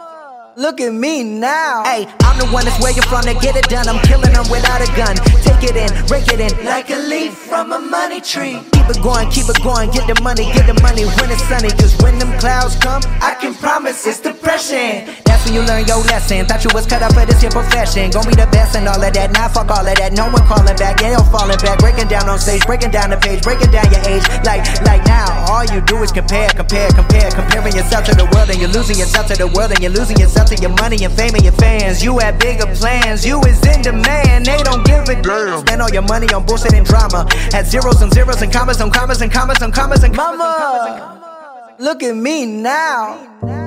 look 0.57 0.81
at 0.81 0.92
me 0.92 1.23
now. 1.23 1.85
Hey, 1.85 2.09
I'm 2.25 2.38
the 2.38 2.49
one 2.49 2.64
that's 2.64 2.81
where 2.83 2.92
you're 2.92 3.05
from 3.05 3.23
to 3.23 3.35
get 3.45 3.57
it 3.57 3.69
done. 3.69 3.88
I'm 3.88 4.01
killing 4.09 4.33
them 4.33 4.49
without 4.49 4.81
a 4.81 4.88
gun. 4.97 5.14
Take 5.45 5.69
it 5.69 5.77
in, 5.77 5.90
break 6.09 6.29
it 6.33 6.40
in 6.40 6.53
like 6.64 6.90
a 6.90 6.97
leaf 6.97 7.35
from 7.37 7.73
a 7.73 7.79
money 7.79 8.21
tree. 8.21 8.61
Keep 8.73 8.88
it 8.88 9.01
going, 9.03 9.29
keep 9.31 9.49
it 9.49 9.61
going, 9.62 9.90
get 9.92 10.09
the 10.09 10.16
money, 10.23 10.49
get 10.53 10.66
the 10.66 10.77
money 10.81 11.05
when 11.05 11.29
it's 11.31 11.45
sunny. 11.45 11.69
Cause 11.77 11.95
when 12.01 12.19
them 12.19 12.33
clouds 12.40 12.77
come, 12.77 13.03
I 13.21 13.37
can 13.40 13.55
promise 13.55 14.07
it's 14.07 14.21
depression. 14.21 15.05
That's 15.25 15.45
when 15.45 15.55
you 15.55 15.62
learn 15.62 15.85
your 15.87 16.01
lesson. 16.09 16.45
Thought 16.47 16.64
you 16.64 16.71
was 16.73 16.87
cut 16.87 17.03
out 17.03 17.12
for 17.12 17.25
this 17.29 17.42
your 17.42 17.53
profession. 17.53 18.11
Gonna 18.11 18.29
be 18.29 18.37
the 18.37 18.49
best 18.49 18.77
and 18.77 18.88
all 18.88 19.01
of 19.01 19.12
that. 19.12 19.33
Now 19.33 19.49
fuck 19.49 19.69
all 19.69 19.85
of 19.85 19.97
that. 19.97 20.12
No 20.12 20.33
one 20.33 20.45
calling 20.49 20.77
back, 20.77 21.01
yeah, 21.01 21.21
I'm 21.21 21.27
falling 21.29 21.61
back. 21.61 21.79
Breaking 21.79 22.09
down 22.09 22.29
on 22.29 22.38
stage, 22.40 22.64
breaking 22.64 22.90
down 22.90 23.11
the 23.12 23.21
page, 23.21 23.42
breaking 23.45 23.71
down 23.71 23.87
your 23.92 24.03
age. 24.09 24.25
Like, 24.45 24.64
like 24.88 25.05
now, 25.05 25.29
all 25.53 25.64
you 25.69 25.85
do 25.85 26.01
is 26.03 26.12
compare, 26.12 26.49
compare, 26.57 26.88
compare. 26.97 27.29
Comparing 27.31 27.77
yourself 27.77 28.09
to 28.09 28.14
the 28.16 28.25
world 28.33 28.49
and 28.49 28.57
you're 28.57 28.73
losing 28.73 28.97
yourself 28.97 29.29
to 29.29 29.37
the 29.37 29.49
world 29.53 29.71
and 29.73 29.81
you're 29.85 29.92
losing 29.92 30.16
yourself 30.16 30.46
to 30.47 30.57
your 30.57 30.71
money 30.71 31.05
and 31.05 31.13
fame 31.15 31.35
and 31.35 31.43
your 31.43 31.53
fans. 31.53 32.03
You 32.03 32.19
had 32.19 32.39
bigger 32.39 32.67
plans, 32.75 33.27
you 33.27 33.41
is 33.43 33.65
in 33.67 33.83
demand. 33.83 34.47
They 34.47 34.63
don't 34.63 34.85
give 34.85 35.09
a 35.09 35.21
damn. 35.21 35.61
Spend 35.61 35.83
all 35.83 35.91
your 35.91 36.03
money 36.03 36.33
on 36.33 36.47
bullshit 36.47 36.73
and 36.73 36.87
drama. 36.87 37.27
Had 37.53 37.67
zeros 37.67 38.01
and 38.03 38.13
zeros 38.13 38.43
and 38.43 38.53
commas 38.53 38.81
and 38.81 38.93
commas 38.93 39.21
and 39.21 39.33
commas 39.33 39.63
and 39.63 39.73
commas 39.73 40.03
and 40.03 40.15
commas. 40.15 40.39
Mama, 40.39 41.75
look 41.79 42.03
at 42.03 42.17
me 42.17 42.47
now. 42.47 43.65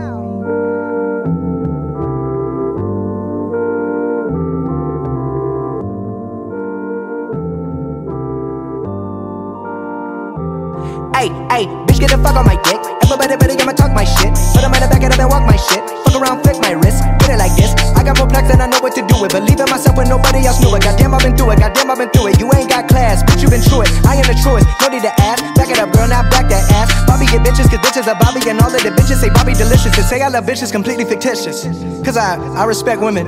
Hey, 11.15 11.33
hey, 11.49 11.65
bitch, 11.89 11.99
get 11.99 12.11
the 12.13 12.19
fuck 12.21 12.37
on 12.37 12.45
my 12.45 12.55
dick. 12.69 12.77
Everybody 13.01 13.35
better 13.41 13.57
get 13.57 13.65
my 13.65 13.73
talk 13.73 13.89
my 13.91 14.05
shit. 14.05 14.29
Put 14.53 14.61
them 14.61 14.73
in 14.77 14.81
the 14.85 14.87
back 14.87 15.01
and 15.01 15.11
walk 15.25 15.41
my 15.41 15.57
shit. 15.57 15.81
Fuck 16.05 16.21
around, 16.21 16.45
flick 16.45 16.61
my 16.61 16.77
wrist. 16.77 17.01
Get 17.25 17.33
it 17.33 17.39
like 17.41 17.53
this. 17.57 17.73
I 17.97 18.05
got 18.05 18.21
more 18.21 18.29
plex 18.29 18.45
and 18.53 18.61
I 18.61 18.69
know 18.69 18.77
what 18.79 18.93
to 18.93 19.01
do 19.01 19.17
with. 19.17 19.33
Believe 19.33 19.57
in 19.57 19.69
myself 19.73 19.97
when 19.97 20.07
nobody 20.07 20.45
else 20.45 20.61
knew 20.61 20.69
it. 20.77 20.85
Goddamn, 20.85 21.17
I've 21.17 21.25
been 21.25 21.35
through 21.35 21.57
it. 21.57 21.59
Goddamn, 21.59 21.89
I've 21.89 21.97
been 21.97 22.13
through 22.13 22.31
it. 22.31 22.39
You 22.39 22.45
ain't 22.53 22.69
got 22.69 22.87
class, 22.87 23.25
bitch, 23.25 23.41
you 23.41 23.49
been 23.49 23.65
through 23.65 23.89
it. 23.89 23.91
I 24.05 24.21
am 24.21 24.25
the 24.29 24.37
truest. 24.37 24.69
No 24.79 24.93
need 24.93 25.01
to 25.01 25.13
ask. 25.25 25.41
Back 25.57 25.73
it 25.73 25.81
up, 25.81 25.89
girl, 25.91 26.05
now 26.05 26.21
back 26.29 26.45
that 26.53 26.63
ass. 26.77 26.93
Bobby 27.09 27.25
get 27.25 27.41
bitches, 27.41 27.67
cause 27.73 27.81
bitches 27.81 28.05
are 28.05 28.17
Bobby, 28.21 28.45
and 28.45 28.61
all 28.61 28.69
of 28.69 28.79
the 28.79 28.93
bitches 28.93 29.19
say 29.19 29.33
Bobby 29.33 29.57
delicious. 29.57 29.95
To 29.97 30.03
say 30.05 30.21
I 30.21 30.29
love 30.29 30.45
bitches 30.45 30.71
completely 30.71 31.05
fictitious. 31.05 31.65
Cause 32.05 32.15
I, 32.15 32.37
I 32.53 32.63
respect 32.69 33.01
women. 33.01 33.25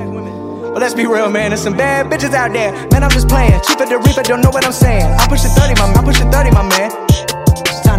But 0.71 0.79
let's 0.79 0.93
be 0.93 1.09
real, 1.09 1.29
man. 1.29 1.49
There's 1.49 1.65
some 1.65 1.75
bad 1.75 2.07
bitches 2.07 2.31
out 2.31 2.53
there. 2.53 2.71
Man, 2.93 3.03
I'm 3.03 3.11
just 3.11 3.27
playing. 3.27 3.59
Cheaper 3.67 3.89
the 3.89 3.97
reaper, 3.97 4.23
don't 4.23 4.39
know 4.39 4.51
what 4.51 4.63
I'm 4.63 4.71
saying. 4.71 5.03
I 5.03 5.27
push 5.27 5.41
the 5.41 5.49
30, 5.49 5.75
my, 5.81 5.89
man. 5.89 5.97
I 5.97 6.03
push 6.05 6.19
the 6.21 6.29
30, 6.31 6.51
my 6.51 6.63
man. 6.63 7.10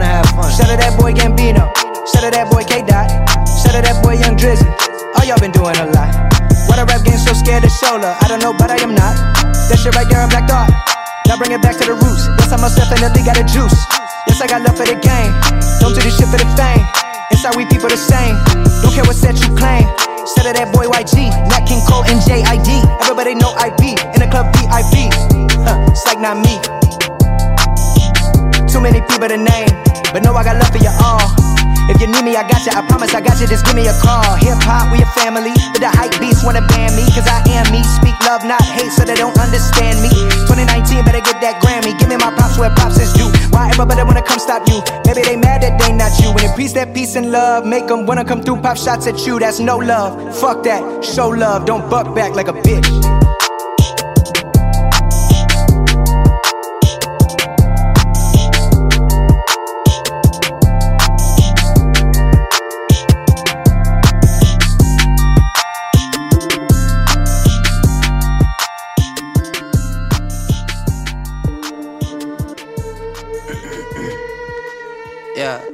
To 0.03 0.11
have 0.11 0.27
fun. 0.35 0.51
Shout 0.51 0.67
out 0.67 0.83
that 0.83 0.99
boy 0.99 1.15
Gambino. 1.15 1.71
Shout 2.11 2.27
out 2.27 2.35
that 2.35 2.51
boy 2.51 2.67
K 2.67 2.83
Dot. 2.83 3.07
Shout 3.47 3.79
out 3.79 3.87
that 3.87 4.03
boy 4.03 4.19
Young 4.19 4.35
Drizzy. 4.35 4.67
All 5.15 5.23
y'all 5.23 5.39
been 5.39 5.55
doing 5.55 5.79
a 5.79 5.87
lot. 5.95 6.11
Why 6.67 6.75
the 6.75 6.85
rap 6.91 7.07
game 7.07 7.23
so 7.23 7.31
scared 7.31 7.63
show 7.71 8.03
love? 8.03 8.19
I 8.19 8.27
don't 8.27 8.43
know, 8.43 8.51
but 8.51 8.67
I 8.67 8.83
am 8.83 8.99
not. 8.99 9.15
That 9.71 9.79
shit 9.79 9.95
right 9.95 10.03
there, 10.11 10.19
I'm 10.19 10.27
Black 10.27 10.51
Thought. 10.51 10.75
Now 11.31 11.39
bring 11.39 11.55
it 11.55 11.63
back 11.63 11.79
to 11.79 11.87
the 11.87 11.95
roots. 11.95 12.27
Yes, 12.43 12.51
I 12.51 12.59
must 12.59 12.75
definitely 12.75 13.23
got 13.23 13.39
a 13.39 13.47
juice. 13.47 13.79
Yes, 14.27 14.43
I 14.43 14.51
got 14.51 14.67
love 14.67 14.75
for 14.75 14.83
the 14.83 14.99
game. 14.99 15.31
Don't 15.79 15.95
do 15.95 16.03
this 16.03 16.19
shit 16.19 16.27
for 16.27 16.41
the 16.43 16.51
fame. 16.59 16.83
Inside 17.31 17.55
we 17.55 17.63
people 17.71 17.87
the 17.87 17.95
same. 17.95 18.35
Don't 18.83 18.91
care 18.91 19.07
what 19.07 19.15
set 19.15 19.39
you 19.39 19.55
claim. 19.55 19.87
Shout 20.35 20.51
out 20.51 20.59
that 20.59 20.75
boy 20.75 20.91
YG, 20.91 21.31
Nat 21.47 21.63
King 21.63 21.79
Cole 21.87 22.03
and 22.11 22.19
JID. 22.27 22.83
Everybody 23.07 23.39
know 23.39 23.55
I 23.55 23.71
be 23.79 23.95
in 23.95 24.19
the 24.19 24.27
club 24.27 24.51
VIP. 24.59 25.15
Huh, 25.63 25.79
it's 25.95 26.03
like 26.11 26.19
not 26.19 26.43
me. 26.43 26.59
Too 28.73 28.81
many 28.81 29.05
people 29.05 29.29
to 29.29 29.37
name, 29.37 29.69
but 30.17 30.25
no, 30.25 30.33
I 30.33 30.43
got 30.43 30.57
love 30.57 30.73
for 30.73 30.81
you 30.81 30.89
all. 31.05 31.29
If 31.93 32.01
you 32.01 32.09
need 32.09 32.25
me, 32.25 32.33
I 32.41 32.49
got 32.49 32.65
you. 32.65 32.73
I 32.73 32.81
promise 32.89 33.13
I 33.13 33.21
got 33.21 33.37
you. 33.37 33.47
Just 33.47 33.69
give 33.69 33.77
me 33.77 33.85
a 33.85 33.93
call. 34.01 34.33
Hip 34.41 34.57
hop, 34.65 34.89
we 34.89 35.05
a 35.05 35.09
family. 35.13 35.53
But 35.77 35.85
the 35.85 35.93
hype 35.93 36.17
beats 36.17 36.41
wanna 36.41 36.65
ban 36.73 36.97
me. 36.97 37.05
Cause 37.13 37.29
I 37.29 37.45
am 37.53 37.69
me. 37.69 37.85
Speak 37.85 38.17
love, 38.25 38.49
not 38.49 38.65
hate, 38.65 38.89
so 38.89 39.05
they 39.05 39.13
don't 39.13 39.37
understand 39.37 40.01
me. 40.01 40.09
2019, 40.49 41.05
better 41.05 41.21
get 41.21 41.37
that 41.45 41.61
Grammy. 41.61 41.93
Give 42.01 42.09
me 42.09 42.17
my 42.17 42.33
props 42.33 42.57
where 42.57 42.73
props 42.73 42.97
is 42.97 43.13
due. 43.13 43.29
Why 43.53 43.69
everybody 43.69 44.09
wanna 44.09 44.25
come 44.25 44.41
stop 44.41 44.65
you? 44.65 44.81
Maybe 45.05 45.21
they 45.21 45.37
mad 45.37 45.61
that 45.61 45.77
they 45.77 45.93
not 45.93 46.17
you. 46.17 46.33
When 46.33 46.49
it 46.49 46.57
peace, 46.57 46.73
that 46.73 46.95
peace 46.95 47.13
and 47.17 47.31
love. 47.31 47.67
Make 47.67 47.89
them 47.89 48.07
wanna 48.07 48.25
come 48.25 48.41
through, 48.41 48.65
pop 48.65 48.81
shots 48.81 49.07
at 49.07 49.27
you. 49.27 49.37
That's 49.39 49.61
no 49.61 49.77
love. 49.77 50.17
Fuck 50.41 50.65
that. 50.65 51.05
Show 51.05 51.29
love. 51.29 51.67
Don't 51.67 51.91
buck 51.91 52.15
back 52.15 52.33
like 52.33 52.49
a 52.49 52.57
bitch. 52.57 52.89
Yeah. 75.35 75.72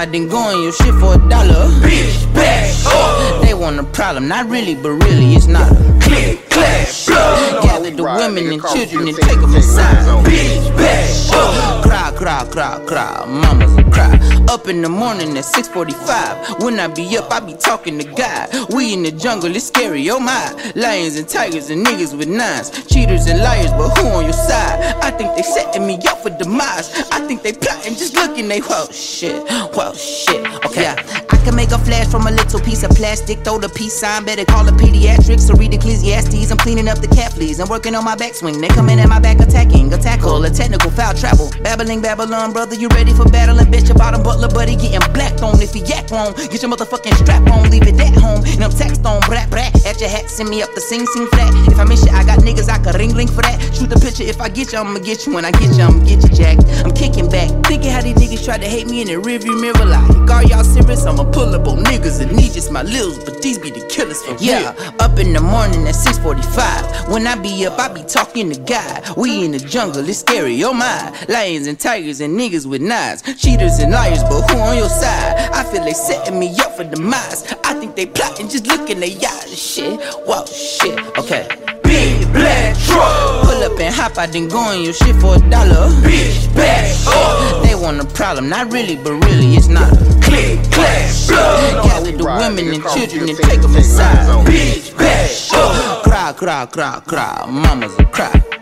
I 0.00 0.06
didn't 0.06 0.30
go 0.30 0.38
on 0.38 0.62
your 0.62 0.72
shit 0.72 0.94
for 0.94 1.12
a 1.12 1.28
dollar. 1.28 1.68
Bitch 1.84 2.34
back 2.34 2.72
up. 2.86 3.42
They 3.42 3.52
want 3.52 3.78
a 3.78 3.82
problem, 3.84 4.28
not 4.28 4.48
really, 4.48 4.74
but 4.74 4.92
really 4.92 5.34
it's 5.34 5.46
not 5.46 5.70
a 5.70 5.74
click 6.00 6.48
clack 6.48 6.88
blood. 7.06 7.62
Gather 7.62 7.90
the 7.90 8.02
women 8.04 8.46
and 8.50 8.62
children 8.62 9.08
and 9.08 9.16
take 9.18 9.38
them 9.38 9.54
inside. 9.54 10.24
Bitch 10.24 10.74
back 10.78 11.34
up. 11.34 11.89
Cry, 12.20 12.46
cry, 12.50 12.78
cry. 12.86 13.24
Mamas 13.26 13.74
will 13.74 13.90
cry. 13.90 14.12
Up 14.50 14.68
in 14.68 14.82
the 14.82 14.90
morning 14.90 15.38
at 15.38 15.44
6:45. 15.46 16.62
When 16.62 16.78
I 16.78 16.86
be 16.86 17.16
up, 17.16 17.32
I 17.32 17.40
be 17.40 17.54
talking 17.54 17.98
to 17.98 18.04
God. 18.04 18.50
We 18.74 18.92
in 18.92 19.04
the 19.04 19.10
jungle, 19.10 19.56
it's 19.56 19.68
scary. 19.68 20.10
Oh 20.10 20.20
my, 20.20 20.52
lions 20.74 21.16
and 21.16 21.26
tigers 21.26 21.70
and 21.70 21.86
niggas 21.86 22.14
with 22.14 22.28
nines, 22.28 22.68
cheaters 22.92 23.26
and 23.26 23.40
liars, 23.40 23.70
but 23.70 23.96
who 23.96 24.08
on 24.08 24.24
your 24.24 24.34
side? 24.34 24.96
I 25.02 25.10
think 25.12 25.34
they 25.34 25.42
setting 25.42 25.86
me 25.86 25.98
up 26.10 26.18
for 26.22 26.28
demise. 26.28 26.92
I 27.10 27.26
think 27.26 27.42
they 27.42 27.54
plotting, 27.54 27.94
just 27.94 28.14
looking 28.14 28.48
they 28.48 28.60
whoa 28.60 28.84
shit, 28.92 29.40
whoa 29.72 29.94
shit. 29.94 30.44
Okay, 30.66 30.82
yeah. 30.82 31.29
I 31.40 31.42
can 31.42 31.56
make 31.56 31.70
a 31.70 31.78
flash 31.78 32.06
from 32.06 32.26
a 32.26 32.30
little 32.30 32.60
piece 32.60 32.82
of 32.82 32.90
plastic. 32.90 33.38
Throw 33.44 33.56
the 33.56 33.70
peace 33.70 33.98
sign, 33.98 34.26
better 34.26 34.44
call 34.44 34.62
the 34.62 34.72
pediatrics 34.72 35.48
or 35.48 35.56
read 35.56 35.72
Ecclesiastes. 35.72 36.50
I'm 36.50 36.58
cleaning 36.58 36.86
up 36.86 36.98
the 36.98 37.08
fleas. 37.32 37.60
I'm 37.60 37.68
working 37.70 37.94
on 37.94 38.04
my 38.04 38.14
backswing. 38.14 38.60
They 38.60 38.68
coming 38.68 39.00
at 39.00 39.08
my 39.08 39.18
back 39.18 39.40
attacking, 39.40 39.90
a 39.94 39.96
tackle, 39.96 40.44
a 40.44 40.50
technical 40.50 40.90
foul 40.90 41.14
travel. 41.14 41.50
Babbling 41.62 42.02
Babylon, 42.02 42.52
brother, 42.52 42.76
you 42.76 42.88
ready 42.88 43.14
for 43.14 43.24
battling? 43.24 43.72
Bitch, 43.72 43.88
your 43.88 43.96
bottom 43.96 44.22
butler, 44.22 44.48
buddy, 44.48 44.76
getting 44.76 45.00
blacked 45.14 45.40
on. 45.40 45.56
If 45.62 45.72
he 45.72 45.80
yak 45.80 46.10
wrong, 46.10 46.34
get 46.36 46.60
your 46.60 46.70
motherfucking 46.70 47.16
strap 47.16 47.48
on, 47.48 47.70
leave 47.70 47.88
it 47.88 47.98
at 47.98 48.12
home. 48.20 48.44
And 48.44 48.62
I'm 48.62 48.70
text 48.70 49.06
on, 49.06 49.20
brat 49.24 49.48
brat, 49.48 49.72
at 49.86 49.98
your 49.98 50.10
hat, 50.10 50.19
send 50.30 50.48
me 50.48 50.62
up 50.62 50.72
the 50.74 50.80
sing 50.80 51.04
sing 51.06 51.26
flat. 51.28 51.52
If 51.68 51.78
I 51.78 51.84
miss 51.84 52.04
you, 52.06 52.12
I 52.12 52.24
got 52.24 52.38
niggas 52.40 52.68
I 52.68 52.78
can 52.78 52.94
ring 52.96 53.14
ring 53.14 53.28
for 53.28 53.42
that. 53.42 53.58
Shoot 53.74 53.90
the 53.90 53.98
picture, 53.98 54.22
if 54.22 54.40
I 54.40 54.48
get 54.48 54.72
you, 54.72 54.78
I'ma 54.78 55.00
get 55.00 55.26
you. 55.26 55.34
When 55.34 55.44
I 55.44 55.50
get 55.50 55.76
you, 55.76 55.82
I'ma 55.82 56.04
get 56.04 56.22
you, 56.22 56.30
Jack. 56.30 56.58
I'm 56.84 56.92
kicking 56.92 57.28
back, 57.28 57.50
thinking 57.66 57.90
how 57.90 58.02
these 58.02 58.14
niggas 58.14 58.44
try 58.44 58.56
to 58.56 58.66
hate 58.66 58.86
me 58.86 59.02
in 59.02 59.08
the 59.08 59.14
rearview 59.14 59.60
mirror. 59.60 59.84
Like, 59.84 60.30
are 60.30 60.44
y'all 60.44 60.64
serious? 60.64 61.04
I'ma 61.04 61.24
pull 61.24 61.54
up 61.54 61.66
on 61.66 61.84
niggas 61.84 62.20
and 62.20 62.32
need 62.36 62.52
just 62.52 62.70
my 62.70 62.82
lils, 62.82 63.18
but 63.24 63.42
these 63.42 63.58
be 63.58 63.70
the 63.70 63.84
killers 63.88 64.22
for 64.22 64.36
yeah. 64.40 64.74
Up 65.00 65.18
in 65.18 65.32
the 65.32 65.40
morning 65.40 65.86
at 65.88 65.94
6:45. 65.94 67.10
When 67.12 67.26
I 67.26 67.34
be 67.34 67.66
up, 67.66 67.78
I 67.78 67.88
be 67.92 68.02
talking 68.02 68.50
to 68.52 68.60
God. 68.60 69.16
We 69.16 69.44
in 69.44 69.52
the 69.52 69.58
jungle, 69.58 70.08
it's 70.08 70.20
scary. 70.20 70.62
Oh 70.64 70.72
my, 70.72 71.12
lions 71.28 71.66
and 71.66 71.78
tigers 71.78 72.20
and 72.20 72.38
niggas 72.38 72.66
with 72.66 72.82
knives, 72.82 73.22
cheaters 73.22 73.78
and 73.78 73.92
liars, 73.92 74.22
but 74.24 74.42
who 74.42 74.58
on 74.58 74.76
your 74.76 74.88
side? 74.88 75.50
I 75.52 75.64
feel 75.64 75.84
they 75.84 75.92
setting 75.92 76.38
me 76.38 76.54
up 76.60 76.76
for 76.76 76.84
demise. 76.84 77.52
I 77.64 77.74
think 77.74 77.96
they 77.96 78.06
plotting, 78.06 78.48
just 78.48 78.66
looking 78.66 79.00
they 79.00 79.16
eyes. 79.26 79.58
Shit, 79.60 80.00
whoa, 80.26 80.44
shit. 80.46 80.98
Okay. 81.18 81.48
Big 81.82 82.32
black 82.32 82.76
truck. 82.78 83.44
Pull 83.44 83.62
up 83.62 83.78
and 83.80 83.94
hop, 83.94 84.18
I 84.18 84.26
didn't 84.26 84.50
go 84.50 84.58
on 84.58 84.82
your 84.82 84.92
shit 84.92 85.16
for 85.16 85.36
a 85.36 85.50
dollar. 85.50 85.88
Bitch, 86.02 86.54
back 86.54 86.94
up. 87.06 87.62
They 87.64 87.74
want 87.74 88.00
a 88.00 88.04
problem, 88.04 88.48
not 88.48 88.72
really, 88.72 88.96
but 88.96 89.14
really 89.24 89.54
it's 89.56 89.68
not 89.68 89.92
a 89.92 89.96
click, 90.22 90.60
clack, 90.70 91.10
blood. 91.28 91.84
Gather 91.84 92.12
the 92.12 92.24
women 92.24 92.74
and 92.74 92.82
children 92.94 93.28
and 93.28 93.38
take 93.38 93.60
them 93.60 93.76
inside. 93.76 94.46
Bitch, 94.46 94.96
back 94.96 95.30
up. 95.54 96.04
Cry, 96.04 96.32
cry, 96.32 96.66
cry, 96.66 97.00
cry. 97.06 97.46
Mamas 97.48 97.98
a 97.98 98.04
cry. 98.04 98.59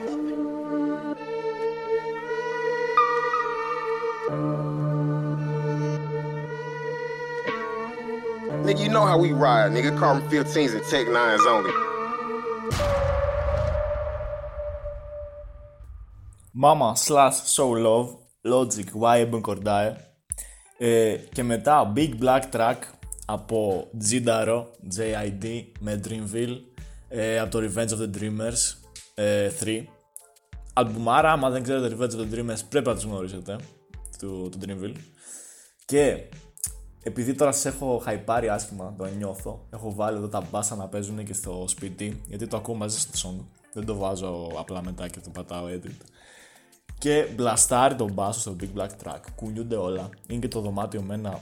Nigga, 8.69 8.83
you 8.85 8.91
know 8.91 9.07
how 9.07 9.17
we 9.17 9.33
ride, 9.33 9.73
nigga. 9.73 9.99
Carbon 9.99 10.29
15s 10.29 10.73
and 10.77 10.85
Tech 10.91 11.07
9s 11.07 11.45
only. 11.55 11.73
Mama 16.53 16.95
slash 16.95 17.37
Soul 17.55 17.79
Love, 17.87 18.09
Logic, 18.45 18.89
YB 18.93 19.41
Cordae. 19.41 19.97
Ε, 20.79 21.17
και 21.33 21.43
μετά 21.43 21.93
Big 21.97 22.11
Black 22.21 22.43
Track 22.53 22.77
από 23.27 23.91
Jindaro, 24.11 24.65
JID 24.97 25.65
με 25.81 26.01
Dreamville 26.05 26.61
ε, 27.09 27.39
από 27.39 27.51
το 27.51 27.59
Revenge 27.59 27.89
of 27.89 28.01
the 28.01 28.11
Dreamers 28.21 28.75
ε, 29.15 29.51
3. 29.65 29.85
Αλμπουμάρα, 30.73 31.33
άμα 31.33 31.51
δεν 31.51 31.63
ξέρετε 31.63 31.97
Revenge 31.97 32.13
of 32.13 32.21
the 32.21 32.35
Dreamers 32.35 32.61
πρέπει 32.69 32.89
να 32.89 32.95
τους 32.95 33.05
γνωρίσετε 33.05 33.57
του, 34.19 34.49
του 34.51 34.59
Dreamville. 34.67 34.97
Και 35.85 36.23
επειδή 37.09 37.35
τώρα 37.35 37.53
σας 37.53 37.65
έχω 37.65 38.01
χαϊπάρει 38.05 38.49
άσχημα, 38.49 38.95
το 38.99 39.07
νιώθω, 39.17 39.67
έχω 39.71 39.95
βάλει 39.95 40.17
εδώ 40.17 40.29
τα 40.29 40.43
μπάσα 40.51 40.77
να 40.77 40.87
παίζουν 40.87 41.25
και 41.25 41.33
στο 41.33 41.65
σπίτι, 41.67 42.23
γιατί 42.29 42.47
το 42.47 42.57
ακούω 42.57 42.75
μαζί 42.75 42.99
στο 42.99 43.29
song. 43.29 43.45
Δεν 43.73 43.85
το 43.87 43.97
βάζω 43.97 44.51
απλά 44.59 44.83
μετά 44.85 45.09
και 45.09 45.21
το 45.21 45.31
πατάω 45.31 45.67
edit. 45.67 46.01
Και 46.99 47.27
μπλαστάρει 47.35 47.95
τον 47.95 48.13
μπάσο 48.13 48.41
στο 48.41 48.57
Big 48.61 48.81
Black 48.81 48.89
Track. 49.05 49.21
Κουνιούνται 49.35 49.77
όλα. 49.77 50.09
Είναι 50.29 50.41
και 50.41 50.49
το 50.49 50.61
δωμάτιο 50.61 51.03
με 51.03 51.15
ένα 51.15 51.41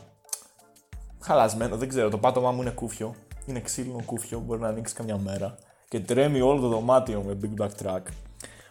χαλασμένο, 1.20 1.76
δεν 1.76 1.88
ξέρω. 1.88 2.08
Το 2.08 2.18
πάτωμά 2.18 2.52
μου 2.52 2.60
είναι 2.60 2.70
κούφιο. 2.70 3.14
Είναι 3.46 3.60
ξύλινο 3.60 4.02
κούφιο, 4.06 4.40
μπορεί 4.40 4.60
να 4.60 4.68
ανοίξει 4.68 4.94
καμιά 4.94 5.18
μέρα. 5.18 5.58
Και 5.88 6.00
τρέμει 6.00 6.40
όλο 6.40 6.60
το 6.60 6.68
δωμάτιο 6.68 7.22
με 7.22 7.38
Big 7.42 7.62
Black 7.62 7.70
Track. 7.82 8.02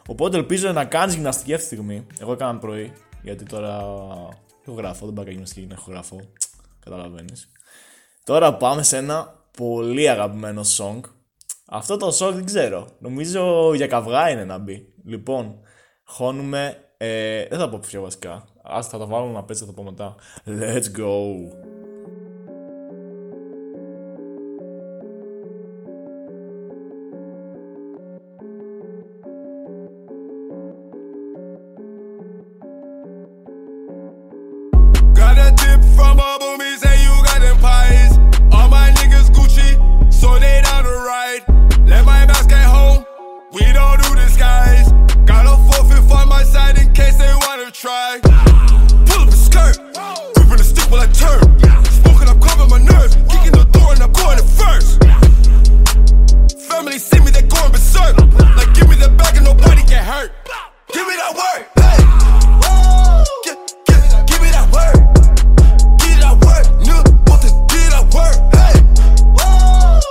Οπότε 0.08 0.38
ελπίζω 0.38 0.72
να 0.72 0.86
κάνεις 0.86 1.14
γυμναστική 1.14 1.54
αυτή 1.54 1.68
τη 1.68 1.76
στιγμή. 1.76 2.06
Εγώ 2.20 2.32
έκανα 2.32 2.60
πρωί, 2.60 2.94
γιατί 3.24 3.44
τώρα 3.44 3.84
ηχογραφώ, 4.66 5.06
δεν 5.06 5.14
πάω 5.14 5.26
γυμναστική 5.26 5.68
να 5.68 5.74
ηχογραφώ. 5.74 6.20
Καταλαβαίνεις. 6.86 7.52
Τώρα 8.24 8.54
πάμε 8.54 8.84
σε 8.84 8.98
ένα 8.98 9.44
πολύ 9.58 10.10
αγαπημένο 10.10 10.62
song. 10.78 11.00
Αυτό 11.66 11.98
το 11.98 12.08
song 12.20 12.32
δεν 12.34 12.46
ξέρω. 12.46 12.88
Νομίζω 13.00 13.74
για 13.74 13.88
καυγά 13.88 14.30
είναι 14.30 14.46
να 14.46 14.58
μπει. 14.58 14.94
Λοιπόν, 15.06 15.60
χώνουμε. 16.04 16.80
Ε, 16.98 17.48
δεν 17.48 17.60
θα 17.60 17.70
πω 17.70 17.80
πιο 17.80 18.02
βασικά. 18.02 18.46
Ας 18.64 18.88
θα 18.88 18.98
το 18.98 19.08
βάλω 19.08 19.26
να 19.26 19.44
παίξει, 19.44 19.62
θα 19.66 19.68
το 19.68 19.74
πω 19.74 19.84
μετά. 19.84 20.16
Let's 20.46 21.00
go. 21.00 21.24
that 61.26 61.36
work. 61.36 61.66
Give, 63.44 64.42
me 64.42 64.50
that 64.52 64.68
work. 64.72 64.96
Give 66.00 66.20
that 66.22 66.36
work. 66.46 66.66
Give 66.86 67.90
that 67.90 68.06
work. 68.14 68.38
Hey. 68.54 68.76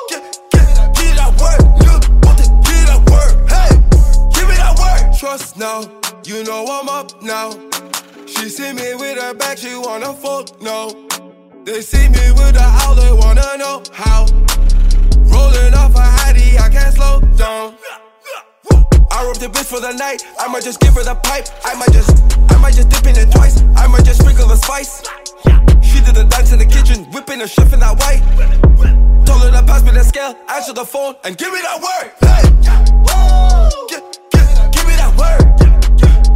Give, 0.08 0.24
give, 0.50 0.66
give 0.94 1.14
that 1.16 1.32
work. 1.38 1.60
Give 2.66 2.86
that 2.88 3.02
work. 3.10 3.34
Hey. 3.48 3.70
Give 4.34 4.48
me 4.48 4.56
that 4.56 4.74
work. 4.78 5.16
Trust 5.16 5.56
now. 5.56 5.82
You 6.24 6.42
know 6.44 6.64
I'm 6.66 6.88
up 6.88 7.22
now. 7.22 7.50
She 8.26 8.48
see 8.48 8.72
me 8.72 8.94
with 8.94 9.20
her 9.20 9.34
back, 9.34 9.58
she 9.58 9.76
wanna 9.76 10.12
fuck, 10.14 10.60
no. 10.62 10.90
They 11.64 11.80
see 11.80 12.08
me 12.08 12.32
with 12.32 12.54
the 12.54 12.62
owl, 12.62 12.94
they 12.94 13.12
wanna 13.12 13.56
know 13.58 13.82
how. 13.92 14.26
Rolling 15.30 15.74
off 15.74 15.94
a 15.94 16.06
hottie, 16.18 16.58
I 16.58 16.68
can't 16.70 16.94
slow 16.94 17.20
down. 17.36 17.76
I 19.10 19.24
rope 19.24 19.38
the 19.38 19.46
bitch 19.48 19.64
for 19.66 19.80
the 19.80 19.92
night. 19.92 20.22
I 20.38 20.48
might 20.48 20.62
just 20.64 20.80
give 20.80 20.94
her 20.94 21.04
the 21.04 21.14
pipe. 21.16 21.46
I 21.64 21.74
might 21.74 21.92
just, 21.92 22.10
I 22.50 22.58
might 22.58 22.74
just 22.74 22.88
dip 22.88 23.06
in 23.06 23.16
it 23.16 23.30
twice. 23.32 23.62
I 23.76 23.86
might 23.86 24.04
just 24.04 24.20
sprinkle 24.20 24.46
the 24.48 24.56
spice. 24.56 25.02
She 25.82 26.00
did 26.00 26.14
the 26.14 26.24
dance 26.24 26.52
in 26.52 26.58
the 26.58 26.66
kitchen, 26.66 27.04
whipping 27.12 27.40
a 27.40 27.46
shift 27.48 27.72
in 27.72 27.80
that 27.80 27.96
white. 28.00 28.22
Told 29.26 29.42
her 29.42 29.50
to 29.50 29.62
pass 29.66 29.82
me 29.82 29.92
the 29.92 30.02
scale, 30.04 30.34
answer 30.48 30.72
the 30.72 30.84
phone, 30.84 31.14
and 31.24 31.36
give 31.36 31.52
me 31.52 31.60
that 31.62 31.80
word. 31.80 32.10
Hey, 32.20 32.42
Gi- 33.88 34.02
gi- 34.32 34.70
give 34.74 34.86
me 34.88 34.94
that 34.98 35.12
word. 35.16 35.42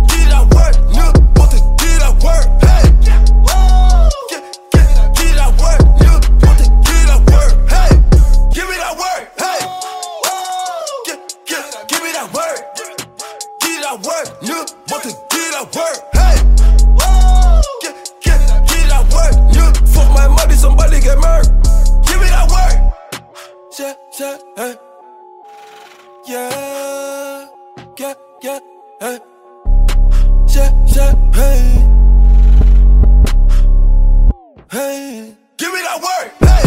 Give 0.08 0.18
me 0.18 0.26
that 0.30 0.46
word. 0.54 0.74
Nigga, 0.94 1.12
want 1.38 1.50
to 1.52 1.58
give 1.82 1.98
that 2.00 2.14
word. 2.22 2.46
That 13.88 14.02
word. 14.04 14.28
Nigga, 14.42 14.90
want 14.90 15.02
to 15.04 15.08
me 15.08 15.44
that 15.48 15.66
word. 15.74 15.98
Hey, 16.12 16.36
Gi- 17.80 17.96
gi- 18.20 18.36
give 18.68 18.82
me 18.82 18.88
that 18.92 19.04
word. 19.08 19.34
Nigga, 19.50 19.70
fuck 19.94 20.08
my 20.12 20.28
money, 20.28 20.56
somebody 20.56 21.00
get 21.00 21.16
murdered. 21.16 21.48
Give 22.04 22.20
me 22.20 22.28
that 22.28 22.46
word. 22.52 22.76
Yeah, 23.78 23.94
yeah, 24.20 24.36
hey. 24.56 24.74
Yeah, 26.26 27.48
yeah, 27.98 28.14
yeah, 28.42 28.58
hey. 29.00 29.18
Yeah, 30.48 30.70
yeah, 30.94 31.14
hey. 31.32 31.60
Hey, 34.70 35.34
give 35.56 35.72
me 35.72 35.80
that 35.80 35.98
word. 36.02 36.30
Hey, 36.40 36.64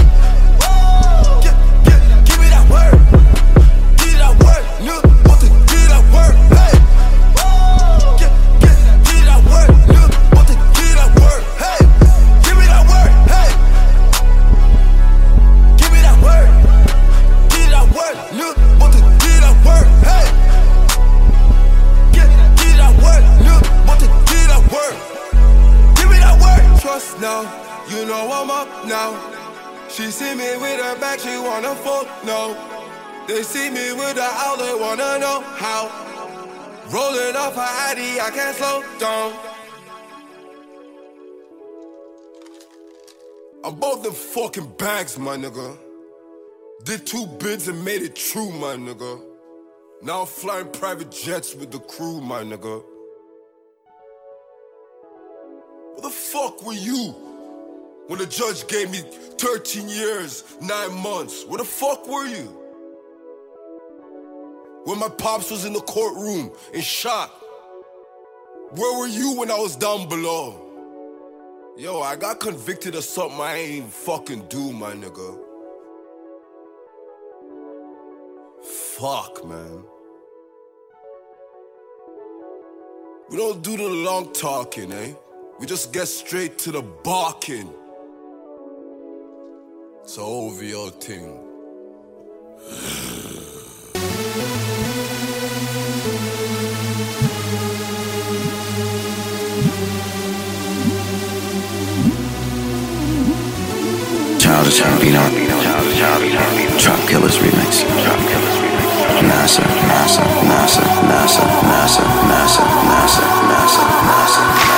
fucking 44.33 44.73
bags, 44.77 45.19
my 45.19 45.35
nigga. 45.35 45.77
Did 46.85 47.05
two 47.05 47.25
bids 47.39 47.67
and 47.67 47.83
made 47.83 48.01
it 48.01 48.15
true, 48.15 48.49
my 48.49 48.75
nigga. 48.75 49.21
Now 50.01 50.21
I'm 50.21 50.27
flying 50.27 50.71
private 50.71 51.11
jets 51.11 51.53
with 51.53 51.71
the 51.71 51.79
crew, 51.79 52.21
my 52.21 52.41
nigga. 52.41 52.83
Where 55.93 56.01
the 56.01 56.09
fuck 56.09 56.65
were 56.65 56.73
you 56.73 57.13
when 58.07 58.19
the 58.19 58.25
judge 58.25 58.67
gave 58.67 58.89
me 58.89 58.99
13 59.37 59.89
years, 59.89 60.43
9 60.61 60.93
months? 60.93 61.45
Where 61.45 61.57
the 61.57 61.65
fuck 61.65 62.07
were 62.07 62.25
you? 62.25 62.57
When 64.85 64.97
my 64.97 65.09
pops 65.09 65.51
was 65.51 65.65
in 65.65 65.73
the 65.73 65.81
courtroom 65.81 66.51
in 66.73 66.81
shock. 66.81 67.29
Where 68.71 68.97
were 68.97 69.07
you 69.07 69.35
when 69.37 69.51
I 69.51 69.59
was 69.59 69.75
down 69.75 70.07
below? 70.07 70.60
Yo, 71.77 72.01
I 72.01 72.17
got 72.17 72.41
convicted 72.41 72.95
of 72.95 73.03
something 73.03 73.39
I 73.39 73.55
ain't 73.55 73.91
fucking 73.91 74.47
do, 74.49 74.73
my 74.73 74.91
nigga. 74.91 75.39
Fuck, 78.61 79.45
man. 79.45 79.83
We 83.29 83.37
don't 83.37 83.63
do 83.63 83.77
the 83.77 83.87
long 83.87 84.33
talking, 84.33 84.91
eh? 84.91 85.13
We 85.59 85.65
just 85.65 85.93
get 85.93 86.07
straight 86.07 86.57
to 86.59 86.71
the 86.73 86.81
barking. 86.81 87.73
It's 90.03 90.17
a 90.17 90.21
OVO 90.21 90.89
thing. 90.89 91.50
Childish 104.51 104.81
Gambino, 104.81 105.23
Trap 106.77 106.99
Killers 107.07 107.37
remix. 107.37 107.85
NASA, 109.23 109.63
NASA, 109.87 110.23
NASA, 110.43 110.83
NASA, 111.07 111.43
NASA, 111.71 112.03
NASA, 112.27 112.63
NASA, 112.91 113.23
NASA, 113.47 113.83
NASA, 114.07 114.70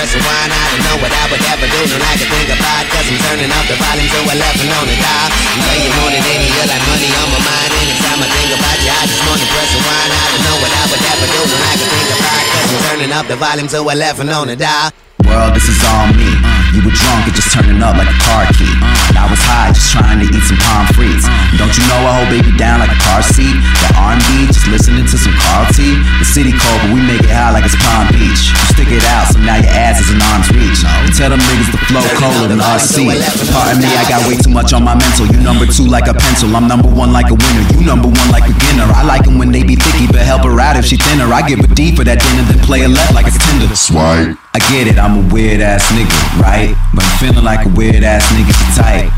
Press 0.00 0.16
rewind. 0.16 0.48
I 0.48 0.64
don't 0.72 0.80
know 0.88 0.96
what 1.04 1.12
I 1.12 1.28
would 1.28 1.44
ever 1.52 1.68
do, 1.68 1.80
no 1.84 2.00
I 2.00 2.16
can 2.16 2.24
think 2.32 2.48
about. 2.48 2.88
Cause 2.88 3.04
I'm 3.04 3.20
turning 3.20 3.52
up 3.52 3.68
the 3.68 3.76
volume 3.76 4.08
to 4.08 4.32
11 4.32 4.72
on 4.72 4.84
the 4.88 4.96
dial. 4.96 5.28
Love 5.60 5.76
you 5.76 5.92
more 5.92 6.08
than 6.08 6.24
any, 6.24 6.48
you 6.48 6.64
like 6.64 6.84
money 6.88 7.04
on 7.20 7.28
my 7.28 7.40
mind. 7.44 7.68
Anytime 7.84 8.24
I 8.24 8.28
think 8.32 8.48
about 8.48 8.80
you, 8.80 8.96
I 8.96 9.04
just 9.04 9.20
wanna 9.28 9.44
press 9.52 9.68
rewind. 9.76 10.08
I 10.08 10.24
don't 10.32 10.44
know 10.48 10.56
what 10.64 10.72
I 10.72 10.82
would 10.88 11.04
ever 11.04 11.26
do, 11.28 11.40
no 11.52 11.56
I 11.60 11.74
can 11.76 11.88
think 11.92 12.08
about. 12.16 12.42
Cause 12.48 12.68
I'm 12.72 12.80
turning 12.88 13.12
up 13.12 13.26
the 13.28 13.36
volume 13.36 13.68
to 13.76 13.78
11 13.84 14.32
on 14.32 14.48
the 14.48 14.56
dial. 14.56 14.88
World, 15.28 15.52
this 15.52 15.68
is 15.68 15.76
all 15.84 16.08
me. 16.16 16.59
You 16.70 16.86
were 16.86 16.94
drunk, 16.94 17.26
and 17.26 17.34
just 17.34 17.50
turning 17.50 17.82
up 17.82 17.98
like 17.98 18.06
a 18.06 18.18
car 18.30 18.46
key. 18.54 18.70
And 19.10 19.18
I 19.18 19.26
was 19.26 19.42
high, 19.42 19.74
just 19.74 19.90
trying 19.90 20.22
to 20.22 20.26
eat 20.30 20.44
some 20.46 20.58
palm 20.62 20.86
frites. 20.94 21.26
Don't 21.58 21.74
you 21.74 21.82
know 21.90 21.98
I 22.06 22.22
hold 22.22 22.30
baby 22.30 22.54
down 22.54 22.78
like 22.78 22.94
a 22.94 23.00
car 23.10 23.26
seat? 23.26 23.58
That 23.82 23.98
R&B, 23.98 24.46
just 24.46 24.70
listening 24.70 25.02
to 25.02 25.16
some 25.18 25.34
Carl 25.34 25.66
T. 25.74 25.98
The 26.22 26.26
city 26.26 26.54
cold, 26.54 26.78
but 26.86 26.94
we 26.94 27.02
make 27.02 27.26
it 27.26 27.34
high 27.34 27.50
like 27.50 27.66
it's 27.66 27.74
Palm 27.74 28.06
Beach. 28.14 28.54
You 28.54 28.66
stick 28.70 28.90
it 28.94 29.02
out, 29.10 29.34
so 29.34 29.42
now 29.42 29.58
your 29.58 29.74
ass 29.74 29.98
is 29.98 30.14
in 30.14 30.22
arm's 30.30 30.46
reach. 30.54 30.78
You 30.86 31.10
tell 31.10 31.34
them 31.34 31.42
niggas 31.42 31.74
to 31.74 31.80
flow 31.90 32.06
colder 32.22 32.46
than 32.46 32.62
RC. 32.62 33.18
Pardon 33.50 33.82
me, 33.82 33.90
I 33.90 34.06
got 34.06 34.22
way 34.30 34.38
too 34.38 34.54
much 34.54 34.70
on 34.70 34.86
my 34.86 34.94
mental. 34.94 35.26
You 35.26 35.42
number 35.42 35.66
two 35.66 35.90
like 35.90 36.06
a 36.06 36.14
pencil, 36.14 36.54
I'm 36.54 36.70
number 36.70 36.86
one 36.86 37.10
like 37.10 37.34
a 37.34 37.36
winner. 37.36 37.64
You 37.74 37.82
number 37.82 38.06
one 38.06 38.28
like 38.30 38.46
a 38.46 38.54
beginner. 38.54 38.86
I 38.94 39.02
like 39.02 39.26
'em 39.26 39.42
when 39.42 39.50
they 39.50 39.66
be 39.66 39.74
thicky, 39.74 40.06
but 40.06 40.22
help 40.22 40.46
her 40.46 40.54
out 40.60 40.78
if 40.78 40.86
she 40.86 40.96
thinner. 40.96 41.26
I 41.34 41.42
give 41.42 41.58
her 41.58 41.70
D 41.74 41.96
for 41.96 42.04
that 42.04 42.22
dinner, 42.22 42.46
then 42.46 42.62
play 42.62 42.86
a 42.86 42.88
left 42.88 43.10
like 43.10 43.26
it's 43.26 43.38
Tinder. 43.42 43.74
Swipe. 43.74 44.38
I 44.52 44.58
get 44.66 44.90
it, 44.90 44.98
I'm 44.98 45.14
a 45.14 45.32
weird 45.32 45.60
ass 45.60 45.86
nigga, 45.94 46.42
right? 46.42 46.59
But 46.68 47.04
I'm 47.08 47.16
feeling 47.16 47.44
like 47.44 47.64
a 47.64 47.70
weird 47.72 48.04
ass 48.04 48.28
nigga 48.36 48.52
so 48.52 48.82
tight. 48.84 49.08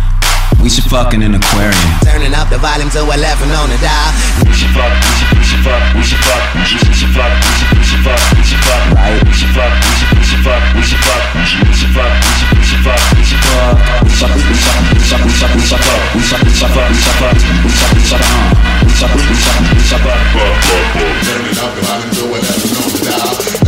We 0.62 0.70
should 0.70 0.86
fuck 0.86 1.10
in 1.10 1.26
an 1.26 1.34
aquarium. 1.34 1.90
Turning 2.06 2.34
up 2.38 2.46
the 2.46 2.58
volume 2.62 2.86
to 2.94 3.02
11 3.02 3.18
on 3.50 3.66
the 3.66 3.78
dial. 3.82 4.14
We 4.46 4.54
should 4.54 4.70
fuck, 4.70 4.94
we 5.34 5.42
should, 5.42 5.58
fuck, 5.66 5.82
we 5.98 6.02
should 6.06 6.22
fuck, 6.22 6.54
we 6.54 6.62
should 6.62 6.86
fuck, 6.86 6.94
we 6.94 6.94
should, 7.02 7.18
fuck, 7.18 7.34
we 7.74 7.82
should 7.82 7.82
fuck, 7.82 7.82
we 7.82 7.82
should, 7.82 7.82
fuck, 7.82 7.82
we 7.82 7.82
should 7.82 8.02
fuck, 8.06 8.22
we 8.30 8.42
should 8.46 8.62
fuck, 8.62 8.82
right? 8.94 9.18
We 9.26 9.32
should 9.34 9.50
fuck, 9.58 9.74
we 9.74 9.90
should, 9.98 10.14
we 10.14 10.22
should 10.22 10.44
fuck, 10.46 10.62
we 10.70 10.82
should 10.86 11.02
fuck, 11.02 11.24
we 11.34 11.42
should, 11.42 11.66
we 11.66 11.74
should 11.74 11.92
fuck, 11.98 12.14
we 12.14 12.30
should, 12.38 12.52
we 12.52 12.62
should 12.62 12.82
fuck, 12.86 13.02
we 13.10 13.24
should 13.26 13.42
fuck, 13.42 13.66
we 13.66 14.12
should, 14.12 14.38
we 14.38 14.62
should, 14.62 14.78
we 14.82 15.02
should, 15.02 15.18
we 15.18 15.34
should, 15.34 15.50
we 15.50 15.66
should 15.66 15.82
fuck, 15.82 16.06
we 16.14 16.22
should, 16.22 16.46
we 16.46 16.52
should 16.52 16.70
fuck, 16.70 16.86
we 16.86 17.00
should 17.02 17.16
fuck, 17.18 17.32
we 17.32 17.72
should, 17.72 17.90
we 17.90 18.06
should, 18.06 18.22
uh, 18.22 18.38
we 18.82 18.92
should, 18.92 19.10
we 19.10 19.34
should, 19.34 19.58
we 19.66 19.82
should 19.82 19.98
fuck, 19.98 20.22
fuck, 20.30 20.54
fuck, 20.62 20.86
fuck. 20.94 21.18
Turning 21.26 21.58
up 21.58 21.74
the 21.74 21.82
volume 21.82 22.12
to 22.12 22.22
11 22.22 22.70
on 22.78 22.86
the 22.86 23.00
dial. 23.02 23.61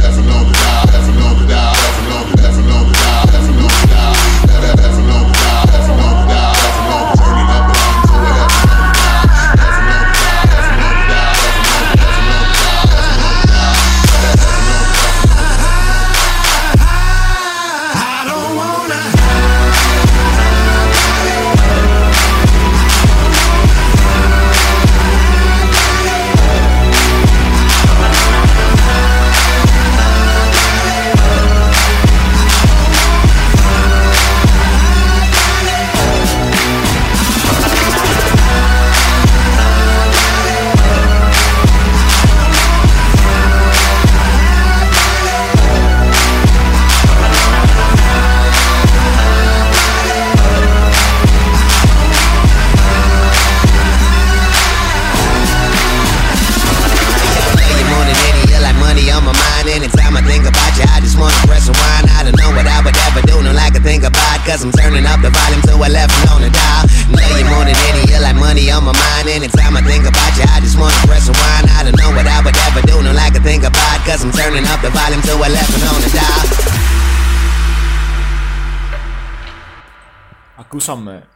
Ακούσαμε 80.86 81.28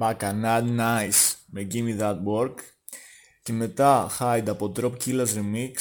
Bacchanal 0.00 0.62
Nice 0.78 1.34
με 1.46 1.66
Gimme 1.72 2.00
That 2.00 2.16
Work. 2.24 2.54
Και 3.42 3.52
μετά 3.52 4.10
Hyde 4.18 4.48
από 4.48 4.72
Drop 4.76 4.92
Killers 5.04 5.26
Remix 5.26 5.72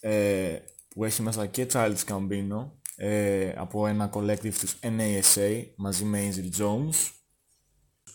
ε, 0.00 0.58
που 0.88 1.04
έχει 1.04 1.22
μέσα 1.22 1.46
και 1.46 1.66
Childish 1.72 2.04
Gambino 2.08 2.70
ε, 2.96 3.52
από 3.56 3.86
ένα 3.86 4.10
collective 4.14 4.52
τους 4.60 4.78
NASA 4.82 5.64
μαζί 5.76 6.04
με 6.04 6.30
Angel 6.30 6.60
Jones. 6.60 7.10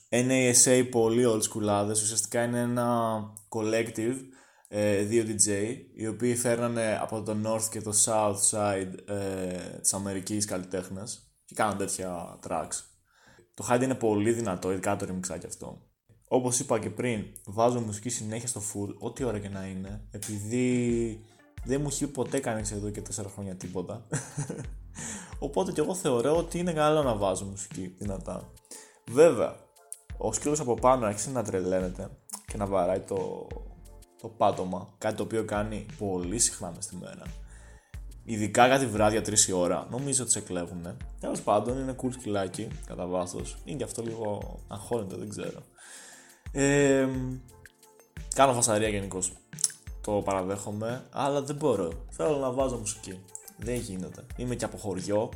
NASA 0.09 0.87
πολύ 0.91 1.23
old 1.27 1.41
schoolάδες. 1.41 2.01
Ουσιαστικά 2.01 2.43
είναι 2.43 2.59
ένα 2.59 3.19
collective 3.49 4.15
ε, 4.67 5.01
δύο 5.01 5.23
DJ 5.27 5.75
οι 5.95 6.07
οποίοι 6.07 6.35
φέρνανε 6.35 6.99
από 7.01 7.21
το 7.21 7.37
North 7.45 7.67
και 7.71 7.81
το 7.81 7.93
South 8.05 8.49
side 8.51 8.93
ε, 9.05 9.79
της 9.81 9.93
Αμερικής 9.93 10.45
καλλιτέχνες 10.45 11.31
και 11.45 11.55
κάναν 11.55 11.77
τέτοια 11.77 12.39
tracks 12.47 12.88
το 13.59 13.67
Hyde 13.69 13.81
είναι 13.81 13.95
πολύ 13.95 14.31
δυνατό, 14.31 14.71
ειδικά 14.71 14.95
το 14.95 15.07
remixάκι 15.09 15.45
αυτό. 15.45 15.81
Όπως 16.27 16.59
είπα 16.59 16.79
και 16.79 16.89
πριν, 16.89 17.25
βάζω 17.45 17.79
μουσική 17.79 18.09
συνέχεια 18.09 18.47
στο 18.47 18.61
full, 18.61 18.95
ό,τι 18.99 19.23
ώρα 19.23 19.39
και 19.39 19.49
να 19.49 19.65
είναι, 19.65 20.07
επειδή 20.11 21.19
δεν 21.63 21.81
μου 21.81 21.87
έχει 21.87 22.05
πει 22.05 22.11
ποτέ 22.11 22.39
κανείς 22.39 22.71
εδώ 22.71 22.89
και 22.89 23.01
4 23.15 23.25
χρόνια 23.33 23.55
τίποτα. 23.55 24.07
Οπότε 25.39 25.71
και 25.71 25.81
εγώ 25.81 25.95
θεωρώ 25.95 26.37
ότι 26.37 26.59
είναι 26.59 26.73
καλό 26.73 27.03
να 27.03 27.15
βάζω 27.15 27.45
μουσική 27.45 27.95
δυνατά. 27.97 28.51
Βέβαια, 29.11 29.55
ο 30.17 30.33
σκύλος 30.33 30.59
από 30.59 30.73
πάνω 30.73 31.05
άρχισε 31.05 31.31
να 31.31 31.43
τρελαίνεται 31.43 32.09
και 32.45 32.57
να 32.57 32.65
βαράει 32.65 32.99
το, 32.99 33.47
το 34.21 34.27
πάτωμα, 34.27 34.93
κάτι 34.97 35.15
το 35.15 35.23
οποίο 35.23 35.45
κάνει 35.45 35.85
πολύ 35.97 36.39
συχνά 36.39 36.71
μες 36.75 36.85
τη 36.85 36.95
μέρα. 36.95 37.23
Ειδικά 38.29 38.67
κάτι 38.67 38.85
βράδια 38.85 39.21
3 39.21 39.39
η 39.47 39.51
ώρα, 39.51 39.87
νομίζω 39.91 40.23
ότι 40.23 40.31
σε 40.31 40.39
κλέβουν. 40.39 40.97
Τέλος 41.19 41.41
πάντων, 41.41 41.79
είναι 41.79 41.95
cool 42.01 42.09
σκυλάκι 42.11 42.67
κατά 42.85 43.05
βάθος. 43.05 43.57
Είναι 43.65 43.77
και 43.77 43.83
αυτό 43.83 44.01
λίγο 44.01 44.59
αγχώνεται, 44.67 45.15
δεν 45.15 45.29
ξέρω. 45.29 45.63
Ε, 46.51 47.07
κάνω 48.35 48.53
φασαρία 48.53 48.87
γενικώς. 48.87 49.33
Το 50.01 50.11
παραδέχομαι, 50.11 51.03
αλλά 51.11 51.41
δεν 51.41 51.55
μπορώ. 51.55 51.91
Θέλω 52.09 52.37
να 52.37 52.51
βάζω 52.51 52.77
μουσική. 52.77 53.19
Δεν 53.57 53.75
γίνεται. 53.75 54.25
Είμαι 54.35 54.55
και 54.55 54.65
από 54.65 54.77
χωριό 54.77 55.29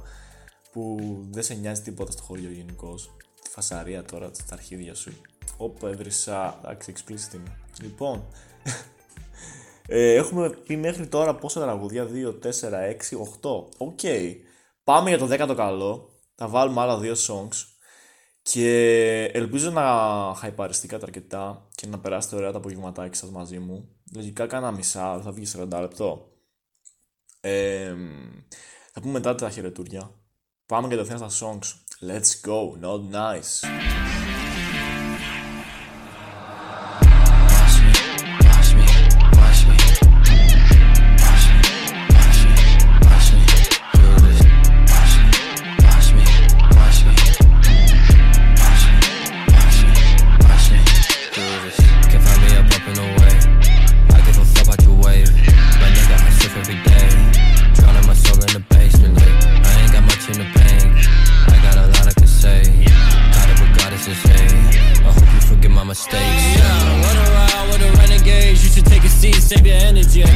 που 0.72 0.98
δεν 1.30 1.44
σε 1.44 1.54
νοιάζει 1.54 1.82
τίποτα 1.82 2.12
στο 2.12 2.24
χωριό 2.24 2.50
γενικώς. 2.50 3.12
Τη 3.44 3.50
φασαρία 3.50 4.04
τώρα, 4.04 4.30
στα 4.34 4.54
αρχίδια 4.54 4.96
σου. 4.96 5.12
Όπου 5.58 5.88
έβρισα. 5.88 6.60
Εντάξει, 6.64 6.94
explicit 6.96 7.34
είναι. 7.34 7.58
Λοιπόν, 7.82 8.26
ε, 9.88 10.14
έχουμε 10.14 10.50
πει 10.50 10.78
μέχρι 10.78 11.08
τώρα 11.08 11.36
πόσα 11.36 11.62
τραγουδιά, 11.62 12.08
2, 12.14 12.40
4, 12.44 12.50
6, 13.10 13.18
8. 13.42 13.66
Οκ. 13.78 14.00
Πάμε 14.84 15.10
για 15.10 15.18
το 15.18 15.28
10ο 15.32 15.56
καλό. 15.56 16.20
Θα 16.36 16.48
βάλουμε 16.48 16.82
άλλα 16.82 16.98
δύο 16.98 17.14
songs. 17.28 17.74
Και 18.42 19.24
ελπίζω 19.34 19.70
να 19.72 19.84
χαϊπαριστήκατε 20.36 21.06
αρκετά 21.06 21.68
και 21.76 21.88
να 21.88 22.00
περάσετε 22.00 22.36
ωραία 22.36 22.52
τα 22.52 22.58
απογευματάκια 22.58 23.14
σας 23.14 23.30
μαζί 23.30 23.60
μου. 23.60 23.90
Λογικά 24.16 24.48
κάνα 24.48 24.72
μισά, 24.72 25.22
θα 25.22 25.32
βγει 25.32 25.46
40 25.58 25.80
λεπτό. 25.80 26.32
Ε, 27.42 27.94
θα 28.92 29.02
πούμε 29.02 29.14
μετά 29.14 29.36
τα 29.36 29.50
χαιρετούρια. 29.50 30.12
Πάμε 30.66 30.88
κατευθείαν 30.88 31.30
στα 31.30 31.30
songs. 31.30 31.84
Let's 32.10 32.50
go, 32.50 32.82
not 32.82 33.12
nice. 33.12 33.93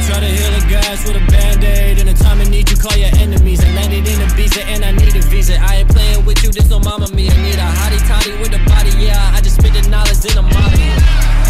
Try 0.06 0.20
to 0.20 0.26
heal 0.26 0.52
the 0.52 0.64
guys 0.70 1.02
with 1.04 1.16
a 1.16 1.24
band 1.30 1.64
aid. 1.64 1.98
In 1.98 2.08
a 2.08 2.14
time 2.14 2.40
of 2.40 2.48
need, 2.50 2.70
you 2.70 2.76
call 2.76 2.96
your 2.96 3.10
enemies. 3.18 3.64
I 3.64 3.70
landed 3.74 4.06
in 4.06 4.20
a 4.20 4.28
visa 4.34 4.62
and 4.64 4.84
I 4.84 4.92
need 4.92 5.14
a 5.16 5.22
visa. 5.22 5.58
I 5.60 5.76
ain't 5.76 5.88
playing 5.88 6.24
with 6.24 6.42
you, 6.42 6.50
this 6.50 6.68
no 6.68 6.78
mama 6.80 7.08
me. 7.08 7.30
I 7.30 7.36
need 7.42 7.58
a 7.58 7.68
hottie 7.78 8.02
toddy 8.06 8.32
with 8.38 8.54
a 8.54 8.62
body, 8.68 8.90
yeah. 8.98 9.32
I 9.34 9.40
just 9.40 9.56
spit 9.56 9.72
the 9.72 9.88
knowledge 9.88 10.24
in 10.24 10.36
a 10.38 10.42
model. 10.42 11.47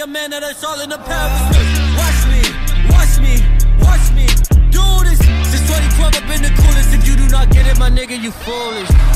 Your 0.00 0.06
man 0.06 0.30
that 0.30 0.42
it's 0.42 0.64
all 0.64 0.80
in 0.80 0.88
the. 0.88 0.96
Look, 0.96 1.06
Watch 2.00 2.20
me, 2.32 2.40
watch 2.88 3.20
me, 3.20 3.36
watch 3.84 4.08
me 4.16 4.24
do 4.72 4.80
this. 5.04 5.20
Since 5.52 5.68
2012, 5.68 6.16
I've 6.16 6.24
been 6.24 6.40
the 6.40 6.48
coolest. 6.56 6.94
If 6.96 7.06
you 7.06 7.16
do 7.16 7.28
not 7.28 7.50
get 7.50 7.66
it, 7.66 7.78
my 7.78 7.90
nigga, 7.90 8.16
you 8.16 8.30
foolish. 8.30 9.09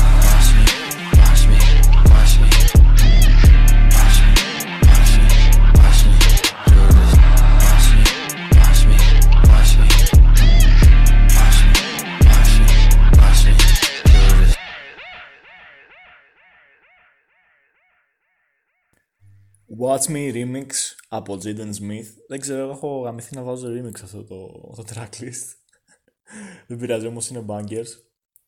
Watch 19.87 20.11
Me 20.11 20.33
Remix 20.33 20.67
από 21.07 21.37
Jaden 21.43 21.73
Smith. 21.81 22.07
Δεν 22.27 22.39
ξέρω, 22.39 22.69
έχω 22.71 22.99
γαμηθεί 22.99 23.35
να 23.35 23.41
βάζω 23.41 23.67
remix 23.67 24.01
αυτό 24.03 24.23
το, 24.23 24.47
το 24.75 24.83
tracklist. 24.93 25.53
Δεν 26.67 26.77
πειράζει 26.77 27.07
όμως 27.07 27.29
είναι 27.29 27.45
bangers. 27.47 27.87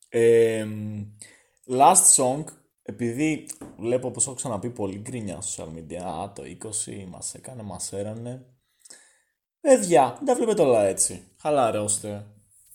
Ε, 0.08 0.66
last 1.68 2.16
song 2.16 2.44
επειδή 2.90 3.46
βλέπω 3.78 4.08
όπως 4.08 4.26
έχω 4.26 4.34
ξαναπεί 4.34 4.70
πολύ 4.70 4.98
γκρίνια 4.98 5.40
στα 5.40 5.64
social 5.64 5.68
media, 5.76 5.96
α, 5.96 6.32
το 6.32 6.42
20 6.86 7.04
μας 7.08 7.34
έκανε, 7.34 7.62
μας 7.62 7.92
έρανε. 7.92 8.46
Παιδιά, 9.60 10.14
δεν 10.16 10.26
τα 10.26 10.34
βλέπετε 10.34 10.62
όλα 10.62 10.84
έτσι. 10.84 11.22
Χαλαρώστε. 11.40 12.26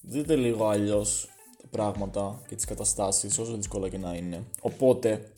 Δείτε 0.01 0.35
λίγο 0.35 0.67
αλλιώς 0.67 1.27
τα 1.61 1.67
πράγματα 1.67 2.41
και 2.47 2.55
τις 2.55 2.65
καταστάσεις, 2.65 3.37
όσο 3.37 3.55
δύσκολα 3.55 3.89
και 3.89 3.97
να 3.97 4.13
είναι. 4.13 4.43
Οπότε, 4.61 5.33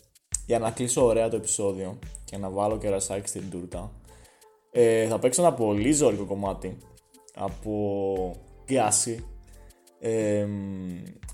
για 0.45 0.59
να 0.59 0.71
κλείσω 0.71 1.05
ωραία 1.05 1.29
το 1.29 1.35
επεισόδιο 1.35 1.99
και 2.35 2.41
να 2.41 2.49
βάλω 2.49 2.77
και 2.77 2.89
ρασάκι 2.89 3.27
στην 3.27 3.49
τούρτα, 3.49 3.91
ε, 4.71 5.07
θα 5.07 5.19
παίξω 5.19 5.41
ένα 5.41 5.53
πολύ 5.53 5.91
ζώρικο 5.91 6.25
κομμάτι 6.25 6.77
από 7.35 8.35
Γκάση. 8.65 9.25
Ε, 9.99 10.47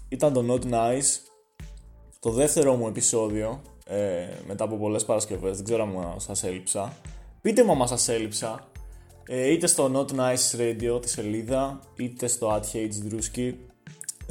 ήταν 0.09 0.33
το 0.33 0.45
Not 0.49 0.71
Nice 0.73 1.19
το 2.19 2.31
δεύτερο 2.31 2.75
μου 2.75 2.87
επεισόδιο 2.87 3.61
ε, 3.85 4.27
μετά 4.47 4.63
από 4.63 4.75
πολλές 4.75 5.05
Παρασκευές, 5.05 5.55
δεν 5.55 5.65
ξέρω 5.65 5.83
αν 5.83 6.19
σας 6.19 6.43
έλειψα. 6.43 6.93
Πείτε 7.41 7.63
μου 7.63 7.71
αν 7.71 7.87
σας 7.87 8.07
έλειψα, 8.07 8.67
ε, 9.27 9.51
είτε 9.51 9.67
στο 9.67 9.91
Not 9.93 10.15
Nice 10.15 10.59
Radio 10.59 11.01
τη 11.01 11.09
σελίδα, 11.09 11.79
είτε 11.95 12.27
στο 12.27 12.49
At 12.55 12.75
Hates 12.75 13.13
Drewski. 13.13 13.53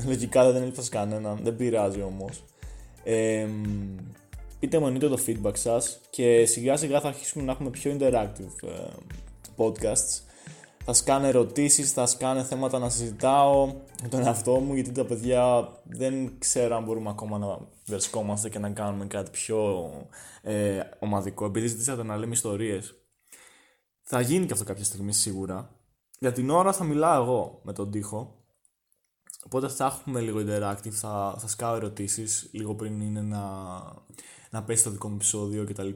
Λογικά 0.06 0.52
δεν 0.52 0.62
έλειψα 0.62 0.82
κανέναν, 0.90 1.38
δεν 1.42 1.56
πειράζει 1.56 2.02
όμως. 2.02 2.44
Ε, 3.04 3.46
πείτε 4.60 4.78
μου 4.78 4.86
εννοείται 4.86 5.08
το 5.08 5.22
feedback 5.26 5.56
σας 5.56 6.00
και 6.10 6.44
σιγά 6.44 6.76
σιγά 6.76 7.00
θα 7.00 7.08
αρχίσουμε 7.08 7.44
να 7.44 7.52
έχουμε 7.52 7.70
πιο 7.70 7.96
interactive 7.98 8.68
ε, 8.68 8.88
podcasts. 9.56 10.22
Θα 10.84 10.92
σκάνε 10.92 11.28
ερωτήσεις, 11.28 11.92
θα 11.92 12.06
σκάνε 12.06 12.42
θέματα 12.42 12.78
να 12.78 12.88
συζητάω 12.88 13.66
με 14.02 14.08
τον 14.08 14.20
εαυτό 14.20 14.52
μου 14.52 14.74
γιατί 14.74 14.92
τα 14.92 15.04
παιδιά 15.04 15.68
δεν 15.84 16.38
ξέρω 16.38 16.76
αν 16.76 16.84
μπορούμε 16.84 17.10
ακόμα 17.10 17.38
να 17.38 17.58
βρισκόμαστε 17.86 18.48
και 18.48 18.58
να 18.58 18.70
κάνουμε 18.70 19.06
κάτι 19.06 19.30
πιο 19.30 19.90
ε, 20.42 20.80
ομαδικό. 20.98 21.44
Επειδή 21.44 21.66
ζητήσατε 21.66 22.02
να 22.02 22.16
λέμε 22.16 22.32
ιστορίες 22.32 22.94
θα 24.02 24.20
γίνει 24.20 24.46
και 24.46 24.52
αυτό 24.52 24.64
κάποια 24.64 24.84
στιγμή 24.84 25.12
σίγουρα. 25.12 25.70
Για 26.18 26.32
την 26.32 26.50
ώρα 26.50 26.72
θα 26.72 26.84
μιλάω 26.84 27.22
εγώ 27.22 27.60
με 27.62 27.72
τον 27.72 27.90
τοίχο 27.90 28.40
Οπότε 29.44 29.68
θα 29.68 29.84
έχουμε 29.84 30.20
λίγο 30.20 30.38
interactive, 30.38 30.90
θα, 30.90 31.36
θα 31.38 31.48
σκάω 31.48 31.74
ερωτήσεις 31.74 32.48
λίγο 32.52 32.74
πριν 32.74 33.00
είναι 33.00 33.20
να, 33.20 33.40
να 34.50 34.62
πέσει 34.62 34.84
το 34.84 34.90
δικό 34.90 35.08
μου 35.08 35.14
επεισόδιο 35.14 35.64
κτλ. 35.64 35.90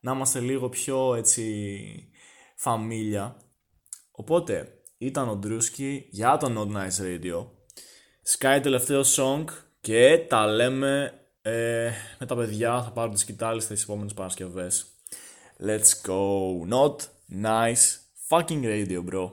Να 0.00 0.12
είμαστε 0.12 0.40
λίγο 0.40 0.68
πιο 0.68 1.14
έτσι 1.14 2.10
φαμίλια 2.56 3.36
Οπότε 4.16 4.80
ήταν 4.98 5.28
ο 5.28 5.36
Ντρούσκι 5.36 6.06
για 6.10 6.36
το 6.36 6.52
Not 6.56 6.76
Nice 6.76 7.02
Radio. 7.02 7.46
Sky 8.38 8.60
τελευταίο 8.62 9.02
song 9.16 9.44
και 9.80 10.24
τα 10.28 10.46
λέμε 10.46 11.12
ε, 11.42 11.90
με 12.18 12.26
τα 12.26 12.36
παιδιά. 12.36 12.82
Θα 12.82 12.90
πάρω 12.90 13.10
τη 13.10 13.18
σκητάλη 13.18 13.60
στις 13.60 13.82
επόμενες 13.82 14.14
Παρασκευές. 14.14 14.86
Let's 15.66 16.08
go. 16.08 16.20
Not 16.70 16.96
nice 17.42 17.98
fucking 18.28 18.62
radio, 18.64 19.04
bro. 19.10 19.30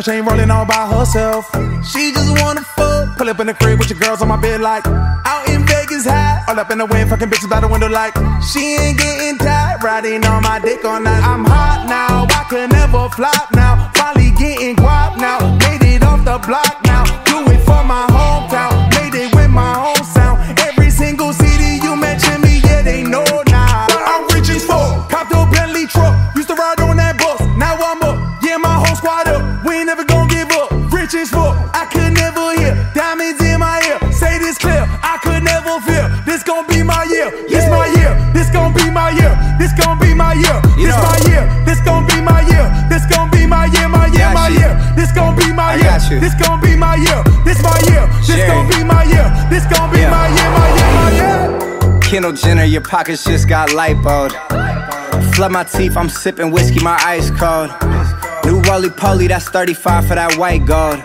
She 0.00 0.12
ain't 0.12 0.26
rolling 0.26 0.50
all 0.50 0.64
by 0.64 0.86
herself. 0.86 1.50
She 1.84 2.12
just 2.12 2.30
wanna 2.40 2.62
fuck, 2.62 3.18
pull 3.18 3.28
up 3.28 3.40
in 3.40 3.46
the 3.46 3.54
crib 3.54 3.78
with 3.78 3.90
your 3.90 3.98
girls 3.98 4.22
on 4.22 4.28
my 4.28 4.40
bed 4.40 4.60
like 4.60 4.86
out 4.86 5.48
in 5.48 5.66
Vegas 5.66 6.06
high, 6.06 6.42
all 6.48 6.58
up 6.58 6.70
in 6.70 6.78
the 6.78 6.86
wind, 6.86 7.10
fucking 7.10 7.28
bitches 7.28 7.50
by 7.50 7.60
the 7.60 7.68
window 7.68 7.88
like 7.88 8.14
she 8.42 8.76
ain't 8.76 8.98
getting 8.98 9.38
tired, 9.38 9.82
riding 9.82 10.24
on 10.24 10.42
my 10.42 10.58
dick 10.60 10.84
all 10.84 11.00
night. 11.00 11.22
I'm 11.22 11.44
hot 11.44 11.86
now, 11.88 12.26
I 12.30 12.44
can 12.48 12.70
never 12.70 13.08
flop 13.10 13.54
now, 13.54 13.90
finally 13.94 14.30
getting 14.38 14.76
guap 14.76 15.18
now, 15.18 15.38
made 15.58 15.82
it 15.82 16.02
off 16.02 16.24
the 16.24 16.38
block 16.46 16.81
year, 46.12 46.20
this 46.20 46.34
gon' 46.34 46.60
be 46.60 46.76
my 46.76 46.96
year, 46.96 47.22
this 47.44 47.62
my 47.62 47.78
year, 47.88 48.06
this 48.26 48.46
gon' 48.46 48.68
be 48.68 48.84
my 48.84 49.04
year, 49.04 49.28
this 49.50 49.64
gon' 49.66 49.90
be 49.90 50.02
my 50.06 50.28
year, 50.28 50.50
my 50.50 50.68
year, 50.76 50.90
my 51.00 51.10
year. 51.16 52.00
Kendall 52.00 52.32
Jenner, 52.32 52.64
your 52.64 52.82
pockets 52.82 53.24
just 53.24 53.48
got 53.48 53.70
lipoed. 53.70 54.32
Flood 55.34 55.52
my 55.52 55.64
teeth, 55.64 55.96
I'm 55.96 56.08
sipping 56.08 56.50
whiskey, 56.50 56.80
my 56.80 56.98
ice 57.04 57.30
cold. 57.30 57.70
New 58.44 58.60
roly 58.62 58.90
poly, 58.90 59.28
that's 59.28 59.48
35 59.48 60.08
for 60.08 60.14
that 60.14 60.36
white 60.36 60.66
gold. 60.66 61.00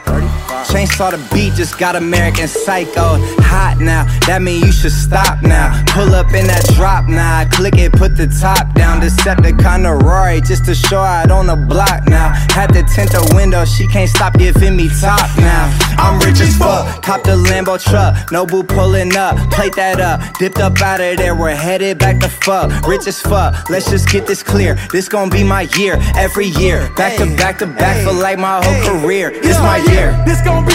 Chainsaw 0.68 1.12
the 1.12 1.18
beat, 1.34 1.54
just 1.54 1.80
got 1.80 1.96
American 1.96 2.48
Psycho. 2.48 3.18
Hot 3.40 3.78
now, 3.80 4.04
that 4.28 4.42
mean 4.42 4.64
you 4.66 4.72
should 4.72 4.92
stop 4.92 5.42
now. 5.42 5.72
Pull 5.88 6.14
up 6.14 6.34
in 6.34 6.46
that 6.48 6.66
drop 6.76 7.08
now, 7.08 7.48
click 7.50 7.78
it, 7.78 7.94
put 7.94 8.18
the 8.18 8.28
top 8.28 8.74
down. 8.74 9.02
Decepticon 9.02 9.84
to 9.84 10.06
Rory, 10.06 10.42
just 10.42 10.66
to 10.66 10.76
show 10.76 11.00
out 11.00 11.32
on 11.32 11.48
the 11.48 11.56
block 11.56 12.08
now. 12.08 12.30
Had 12.52 12.74
to 12.74 12.84
tint 12.84 13.12
the 13.12 13.34
window, 13.36 13.66
she 13.66 13.88
can't 13.88 14.10
stop 14.10 14.34
giving 14.38 14.76
me 14.76 14.90
top 15.00 15.30
now. 15.38 15.72
I'm 15.98 16.20
rich 16.20 16.40
as 16.42 16.56
fuck, 16.58 17.02
cop 17.02 17.24
the 17.24 17.38
Lambo 17.38 17.82
truck. 17.82 18.16
Nobu 18.30 18.68
pulling 18.68 19.16
up, 19.16 19.38
plate 19.52 19.76
that 19.76 20.00
up. 20.00 20.22
Dipped 20.38 20.60
up 20.60 20.82
out 20.82 21.00
of 21.00 21.18
there, 21.18 21.36
we're 21.36 21.56
headed 21.56 21.98
back 21.98 22.20
to 22.20 22.30
fuck. 22.30 22.86
Rich 22.86 23.08
as 23.08 23.22
fuck, 23.22 23.70
let's 23.70 23.90
just 23.90 24.10
get 24.10 24.28
this 24.28 24.44
clear. 24.44 24.76
This 24.92 25.08
gon' 25.08 25.30
be 25.30 25.44
my 25.44 25.62
year, 25.78 25.98
every 26.16 26.48
year. 26.48 26.90
Back 26.96 27.18
to 27.18 27.26
back 27.38 27.60
to 27.60 27.68
back 27.68 28.04
for 28.04 28.12
like 28.12 28.38
my 28.38 28.64
whole 28.64 29.00
career. 29.00 29.32
This 29.32 29.58
my 29.60 29.78
year. 29.92 30.12
This 30.26 30.42
gon' 30.42 30.67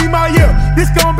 be 0.91 1.01
my 1.05 1.12